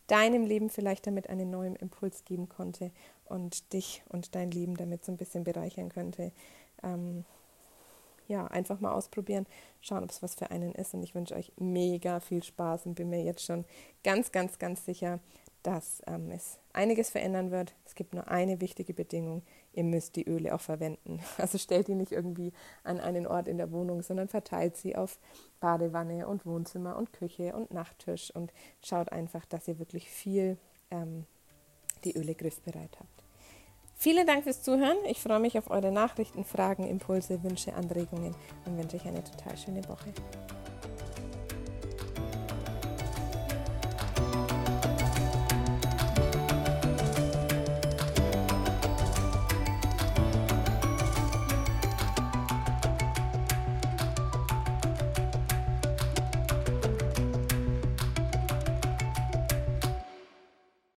deinem 0.06 0.44
Leben 0.44 0.70
vielleicht 0.70 1.06
damit 1.06 1.28
einen 1.28 1.50
neuen 1.50 1.76
Impuls 1.76 2.24
geben 2.24 2.48
konnte 2.48 2.90
und 3.26 3.72
dich 3.72 4.02
und 4.08 4.34
dein 4.34 4.50
Leben 4.50 4.76
damit 4.76 5.04
so 5.04 5.12
ein 5.12 5.18
bisschen 5.18 5.44
bereichern 5.44 5.88
könnte. 5.88 6.32
Ähm, 6.82 7.24
ja, 8.28 8.46
einfach 8.46 8.78
mal 8.80 8.92
ausprobieren, 8.92 9.46
schauen, 9.80 10.04
ob 10.04 10.10
es 10.10 10.22
was 10.22 10.34
für 10.34 10.50
einen 10.50 10.72
ist. 10.72 10.94
Und 10.94 11.02
ich 11.02 11.14
wünsche 11.14 11.34
euch 11.34 11.52
mega 11.58 12.20
viel 12.20 12.42
Spaß 12.42 12.86
und 12.86 12.94
bin 12.94 13.10
mir 13.10 13.22
jetzt 13.22 13.44
schon 13.44 13.64
ganz, 14.04 14.30
ganz, 14.30 14.58
ganz 14.58 14.84
sicher, 14.84 15.18
dass 15.62 16.02
ähm, 16.06 16.30
es 16.30 16.58
einiges 16.72 17.10
verändern 17.10 17.50
wird. 17.50 17.74
Es 17.84 17.94
gibt 17.94 18.14
nur 18.14 18.28
eine 18.28 18.60
wichtige 18.60 18.94
Bedingung, 18.94 19.42
ihr 19.72 19.84
müsst 19.84 20.16
die 20.16 20.26
Öle 20.26 20.54
auch 20.54 20.60
verwenden. 20.60 21.20
Also 21.38 21.58
stellt 21.58 21.88
die 21.88 21.94
nicht 21.94 22.12
irgendwie 22.12 22.52
an 22.84 23.00
einen 23.00 23.26
Ort 23.26 23.48
in 23.48 23.58
der 23.58 23.72
Wohnung, 23.72 24.02
sondern 24.02 24.28
verteilt 24.28 24.76
sie 24.76 24.94
auf 24.94 25.18
Badewanne 25.60 26.28
und 26.28 26.46
Wohnzimmer 26.46 26.96
und 26.96 27.12
Küche 27.12 27.54
und 27.54 27.72
Nachttisch 27.72 28.30
und 28.30 28.52
schaut 28.82 29.10
einfach, 29.10 29.44
dass 29.46 29.66
ihr 29.66 29.78
wirklich 29.78 30.08
viel 30.08 30.58
ähm, 30.90 31.26
die 32.04 32.16
Öle 32.16 32.34
griffbereit 32.34 32.96
habt. 33.00 33.17
Vielen 34.00 34.28
Dank 34.28 34.44
fürs 34.44 34.62
Zuhören. 34.62 34.96
Ich 35.08 35.20
freue 35.20 35.40
mich 35.40 35.58
auf 35.58 35.72
eure 35.72 35.90
Nachrichten, 35.90 36.44
Fragen, 36.44 36.86
Impulse, 36.86 37.42
Wünsche, 37.42 37.74
Anregungen 37.74 38.32
und 38.64 38.78
wünsche 38.78 38.94
euch 38.94 39.06
eine 39.08 39.24
total 39.24 39.58
schöne 39.58 39.82
Woche. 39.88 40.12